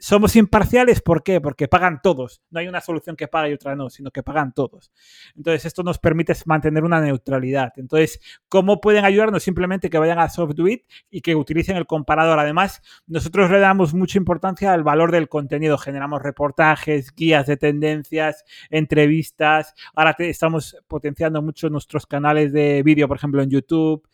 Somos 0.00 0.36
imparciales, 0.36 1.00
¿por 1.00 1.24
qué? 1.24 1.40
Porque 1.40 1.66
pagan 1.66 2.00
todos. 2.00 2.40
No 2.50 2.60
hay 2.60 2.68
una 2.68 2.80
solución 2.80 3.16
que 3.16 3.26
paga 3.26 3.48
y 3.48 3.54
otra 3.54 3.74
no, 3.74 3.90
sino 3.90 4.12
que 4.12 4.22
pagan 4.22 4.52
todos. 4.52 4.92
Entonces, 5.36 5.64
esto 5.64 5.82
nos 5.82 5.98
permite 5.98 6.34
mantener 6.46 6.84
una 6.84 7.00
neutralidad. 7.00 7.72
Entonces, 7.74 8.20
¿cómo 8.48 8.80
pueden 8.80 9.04
ayudarnos? 9.04 9.42
Simplemente 9.42 9.90
que 9.90 9.98
vayan 9.98 10.20
a 10.20 10.28
SoftDuit 10.28 10.84
y 11.10 11.20
que 11.20 11.34
utilicen 11.34 11.76
el 11.76 11.86
comparador. 11.86 12.38
Además, 12.38 12.80
nosotros 13.08 13.50
le 13.50 13.58
damos 13.58 13.92
mucha 13.92 14.18
importancia 14.18 14.72
al 14.72 14.84
valor 14.84 15.10
del 15.10 15.28
contenido. 15.28 15.76
Generamos 15.78 16.22
reportajes, 16.22 17.12
guías 17.12 17.46
de 17.46 17.56
tendencias, 17.56 18.44
entrevistas. 18.70 19.74
Ahora 19.96 20.14
estamos 20.20 20.76
potenciando 20.86 21.42
mucho 21.42 21.70
nuestros 21.70 22.06
canales 22.06 22.52
de 22.52 22.84
vídeo, 22.84 23.08
por 23.08 23.16
ejemplo, 23.16 23.42
en 23.42 23.50
YouTube. 23.50 24.06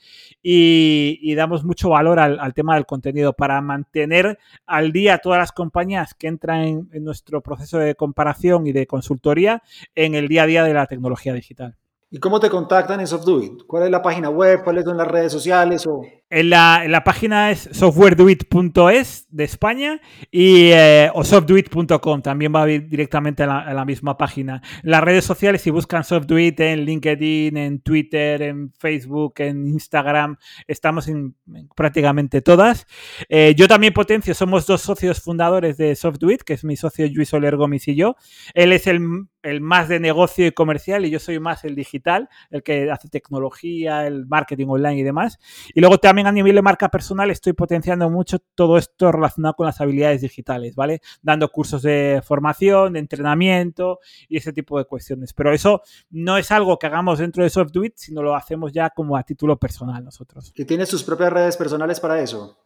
Y, 0.42 1.34
damos 1.34 1.64
mucho 1.64 1.88
valor 1.90 2.20
al, 2.20 2.38
al 2.38 2.54
tema 2.54 2.76
del 2.76 2.86
contenido 2.86 3.32
para 3.32 3.60
mantener 3.60 4.38
al 4.66 4.92
día 4.92 5.18
todas 5.18 5.40
las 5.40 5.50
compañías 5.50 5.73
que 6.18 6.28
entran 6.28 6.88
en, 6.92 7.04
nuestro 7.04 7.40
proceso 7.40 7.78
de 7.78 7.94
comparación 7.94 8.66
y 8.66 8.72
de 8.72 8.86
consultoría 8.86 9.62
en 9.94 10.14
el 10.14 10.28
día 10.28 10.44
a 10.44 10.46
día 10.46 10.64
de 10.64 10.72
la 10.72 10.86
tecnología 10.86 11.32
digital. 11.32 11.76
¿Y 12.10 12.18
cómo 12.18 12.38
te 12.38 12.48
contactan 12.48 13.00
en 13.00 13.08
SoftDoIt? 13.08 13.64
¿Cuál 13.66 13.84
es 13.84 13.90
la 13.90 14.00
página 14.00 14.30
web? 14.30 14.62
¿Cuáles 14.62 14.84
son 14.84 14.96
las 14.96 15.08
redes 15.08 15.32
sociales? 15.32 15.84
O... 15.86 16.02
En, 16.30 16.50
la, 16.50 16.82
en 16.84 16.90
la 16.90 17.04
página 17.04 17.50
es 17.50 17.68
softwareduit.es 17.72 19.26
de 19.30 19.44
España 19.44 20.00
y, 20.30 20.70
eh, 20.72 21.10
o 21.14 21.22
softduit.com. 21.22 22.22
También 22.22 22.52
va 22.52 22.66
directamente 22.66 23.42
a 23.42 23.46
la, 23.46 23.74
la, 23.74 23.84
misma 23.84 24.16
página. 24.16 24.62
Las 24.82 25.04
redes 25.04 25.24
sociales, 25.24 25.62
si 25.62 25.70
buscan 25.70 26.02
SoftDuit 26.02 26.58
en 26.60 26.84
LinkedIn, 26.84 27.56
en 27.56 27.80
Twitter, 27.80 28.42
en 28.42 28.72
Facebook, 28.72 29.34
en 29.38 29.66
Instagram, 29.68 30.36
estamos 30.66 31.08
en, 31.08 31.34
prácticamente 31.76 32.40
todas. 32.42 32.86
Eh, 33.28 33.54
yo 33.56 33.68
también 33.68 33.92
potencio, 33.92 34.34
somos 34.34 34.66
dos 34.66 34.80
socios 34.80 35.20
fundadores 35.20 35.76
de 35.76 35.94
SoftDuit, 35.94 36.42
que 36.42 36.54
es 36.54 36.64
mi 36.64 36.76
socio 36.76 37.06
Luis 37.12 37.28
Soler 37.28 37.56
Gómez 37.56 37.86
y 37.86 37.94
yo. 37.96 38.16
Él 38.54 38.72
es 38.72 38.86
el, 38.86 39.26
el 39.42 39.60
más 39.60 39.88
de 39.88 40.00
negocio 40.00 40.46
y 40.46 40.52
comercial 40.52 41.04
y 41.04 41.10
yo 41.10 41.20
soy 41.20 41.38
más 41.38 41.64
el 41.64 41.74
digital 41.74 42.28
el 42.50 42.62
que 42.62 42.90
hace 42.90 43.08
tecnología, 43.08 44.06
el 44.06 44.26
marketing 44.26 44.66
online 44.68 44.98
y 44.98 45.02
demás. 45.02 45.38
Y 45.74 45.80
luego 45.80 45.98
también 45.98 46.13
a 46.22 46.32
nivel 46.32 46.54
de 46.54 46.62
marca 46.62 46.88
personal 46.88 47.30
estoy 47.30 47.52
potenciando 47.52 48.08
mucho 48.08 48.38
todo 48.54 48.78
esto 48.78 49.12
relacionado 49.12 49.54
con 49.54 49.66
las 49.66 49.80
habilidades 49.80 50.20
digitales, 50.20 50.74
¿vale? 50.74 51.00
Dando 51.22 51.50
cursos 51.50 51.82
de 51.82 52.22
formación, 52.24 52.94
de 52.94 53.00
entrenamiento 53.00 54.00
y 54.28 54.36
ese 54.36 54.52
tipo 54.52 54.78
de 54.78 54.84
cuestiones. 54.84 55.32
Pero 55.32 55.52
eso 55.52 55.82
no 56.10 56.38
es 56.38 56.50
algo 56.50 56.78
que 56.78 56.86
hagamos 56.86 57.18
dentro 57.18 57.42
de 57.42 57.50
SoftDuit, 57.50 57.94
sino 57.96 58.22
lo 58.22 58.34
hacemos 58.34 58.72
ya 58.72 58.90
como 58.90 59.16
a 59.16 59.22
título 59.22 59.58
personal 59.58 60.04
nosotros. 60.04 60.52
¿Y 60.54 60.64
tienes 60.64 60.88
tus 60.88 61.04
propias 61.04 61.32
redes 61.32 61.56
personales 61.56 62.00
para 62.00 62.20
eso? 62.20 62.63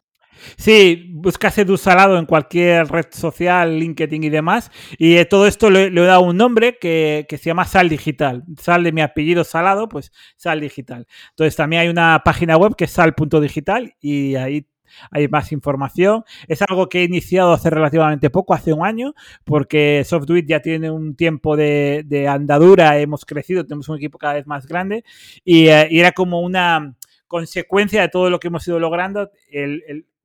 Sí, 0.57 1.09
buscas 1.13 1.57
Edu 1.57 1.77
Salado 1.77 2.17
en 2.17 2.25
cualquier 2.25 2.87
red 2.87 3.07
social, 3.11 3.77
LinkedIn 3.77 4.23
y 4.23 4.29
demás. 4.29 4.71
Y 4.97 5.17
eh, 5.17 5.25
todo 5.25 5.47
esto 5.47 5.69
le, 5.69 5.87
he 5.87 5.91
dado 5.91 6.21
un 6.21 6.37
nombre 6.37 6.77
que, 6.79 7.25
que, 7.27 7.37
se 7.37 7.45
llama 7.45 7.65
Sal 7.65 7.89
Digital. 7.89 8.43
Sal 8.59 8.83
de 8.83 8.91
mi 8.91 9.01
apellido 9.01 9.43
Salado, 9.43 9.89
pues 9.89 10.11
Sal 10.37 10.59
Digital. 10.61 11.07
Entonces 11.31 11.55
también 11.55 11.83
hay 11.83 11.89
una 11.89 12.21
página 12.23 12.57
web 12.57 12.75
que 12.75 12.85
es 12.85 12.91
sal.digital 12.91 13.95
y 14.01 14.35
ahí 14.35 14.67
hay 15.11 15.27
más 15.27 15.51
información. 15.51 16.23
Es 16.47 16.61
algo 16.61 16.89
que 16.89 17.01
he 17.01 17.03
iniciado 17.03 17.53
hace 17.53 17.69
relativamente 17.69 18.29
poco, 18.29 18.53
hace 18.53 18.73
un 18.73 18.85
año, 18.85 19.13
porque 19.45 20.03
SoftWit 20.05 20.47
ya 20.47 20.61
tiene 20.61 20.91
un 20.91 21.15
tiempo 21.15 21.55
de, 21.55 22.27
andadura, 22.29 22.97
hemos 22.99 23.25
crecido, 23.25 23.65
tenemos 23.65 23.89
un 23.89 23.97
equipo 23.97 24.17
cada 24.17 24.33
vez 24.33 24.47
más 24.47 24.67
grande 24.67 25.03
y, 25.43 25.67
eh, 25.67 25.87
y 25.89 25.99
era 25.99 26.11
como 26.11 26.41
una 26.41 26.95
consecuencia 27.27 28.01
de 28.01 28.09
todo 28.09 28.29
lo 28.29 28.39
que 28.39 28.47
hemos 28.47 28.67
ido 28.67 28.79
logrando, 28.79 29.31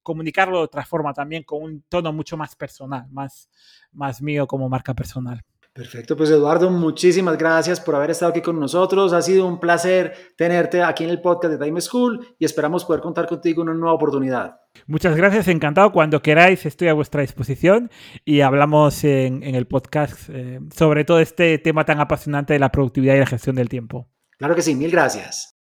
comunicarlo 0.05 0.59
de 0.59 0.65
otra 0.65 0.85
forma 0.85 1.13
también, 1.13 1.43
con 1.43 1.61
un 1.63 1.83
tono 1.89 2.13
mucho 2.13 2.37
más 2.37 2.55
personal, 2.55 3.07
más, 3.11 3.51
más 3.93 4.23
mío 4.23 4.47
como 4.47 4.69
marca 4.69 4.95
personal. 4.95 5.43
Perfecto, 5.75 6.17
pues 6.17 6.31
Eduardo, 6.31 6.71
muchísimas 6.71 7.37
gracias 7.37 7.81
por 7.81 7.97
haber 7.97 8.11
estado 8.11 8.31
aquí 8.31 8.41
con 8.41 8.61
nosotros. 8.61 9.13
Ha 9.13 9.21
sido 9.21 9.45
un 9.45 9.59
placer 9.59 10.15
tenerte 10.37 10.81
aquí 10.85 11.03
en 11.03 11.11
el 11.11 11.21
podcast 11.21 11.55
de 11.55 11.65
Time 11.65 11.81
School 11.81 12.25
y 12.39 12.45
esperamos 12.45 12.85
poder 12.85 13.03
contar 13.03 13.27
contigo 13.27 13.63
en 13.63 13.71
una 13.71 13.79
nueva 13.79 13.95
oportunidad. 13.95 14.61
Muchas 14.87 15.17
gracias, 15.17 15.49
encantado. 15.49 15.91
Cuando 15.91 16.23
queráis 16.23 16.65
estoy 16.65 16.87
a 16.87 16.93
vuestra 16.93 17.23
disposición 17.23 17.91
y 18.25 18.43
hablamos 18.43 19.03
en, 19.03 19.43
en 19.43 19.57
el 19.57 19.67
podcast 19.67 20.29
eh, 20.29 20.61
sobre 20.73 21.05
todo 21.05 21.19
este 21.19 21.59
tema 21.59 21.85
tan 21.85 21.99
apasionante 21.99 22.53
de 22.53 22.61
la 22.61 22.71
productividad 22.71 23.17
y 23.17 23.19
la 23.19 23.27
gestión 23.27 23.57
del 23.57 23.69
tiempo. 23.69 24.09
Claro 24.39 24.55
que 24.55 24.63
sí, 24.63 24.77
mil 24.77 24.93
gracias. 24.93 25.57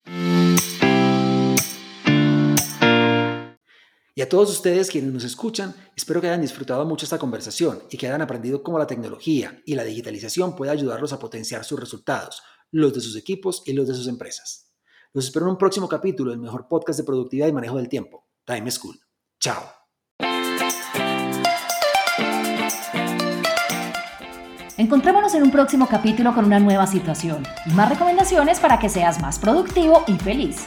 Y 4.15 4.23
a 4.23 4.29
todos 4.29 4.51
ustedes 4.51 4.91
quienes 4.91 5.13
nos 5.13 5.25
escuchan, 5.25 5.75
espero 5.97 6.21
que 6.21 6.27
hayan 6.27 6.41
disfrutado 6.41 6.85
mucho 6.85 7.05
esta 7.05 7.19
conversación 7.19 7.83
y 7.91 7.97
que 7.97 8.09
hayan 8.09 8.23
aprendido 8.23 8.63
cómo 8.63 8.79
la 8.79 8.87
tecnología 8.87 9.63
y 9.65 9.75
la 9.75 9.85
digitalización 9.85 10.57
puede 10.57 10.73
ayudarlos 10.73 11.13
a 11.13 11.19
potenciar 11.19 11.65
sus 11.65 11.79
resultados, 11.79 12.43
los 12.73 12.93
de 12.93 13.01
sus 13.01 13.17
equipos 13.17 13.63
y 13.67 13.73
los 13.73 13.87
de 13.87 13.95
sus 13.95 14.09
empresas. 14.09 14.73
Los 15.13 15.27
espero 15.27 15.47
en 15.47 15.53
un 15.53 15.59
próximo 15.59 15.89
capítulo 15.89 16.33
del 16.33 16.41
mejor 16.41 16.67
podcast 16.69 16.99
de 16.99 17.05
productividad 17.05 17.49
y 17.49 17.53
manejo 17.53 17.77
del 17.77 17.89
tiempo, 17.89 18.27
Time 18.45 18.71
School. 18.71 18.99
Chao. 19.39 19.63
Encontrémonos 24.77 25.35
en 25.35 25.43
un 25.43 25.51
próximo 25.51 25.87
capítulo 25.89 26.35
con 26.35 26.47
una 26.47 26.59
nueva 26.59 26.87
situación 26.87 27.43
y 27.67 27.71
más 27.75 27.91
recomendaciones 27.91 28.59
para 28.61 28.79
que 28.79 28.89
seas 28.89 29.21
más 29.21 29.39
productivo 29.39 30.05
y 30.07 30.17
feliz. 30.17 30.67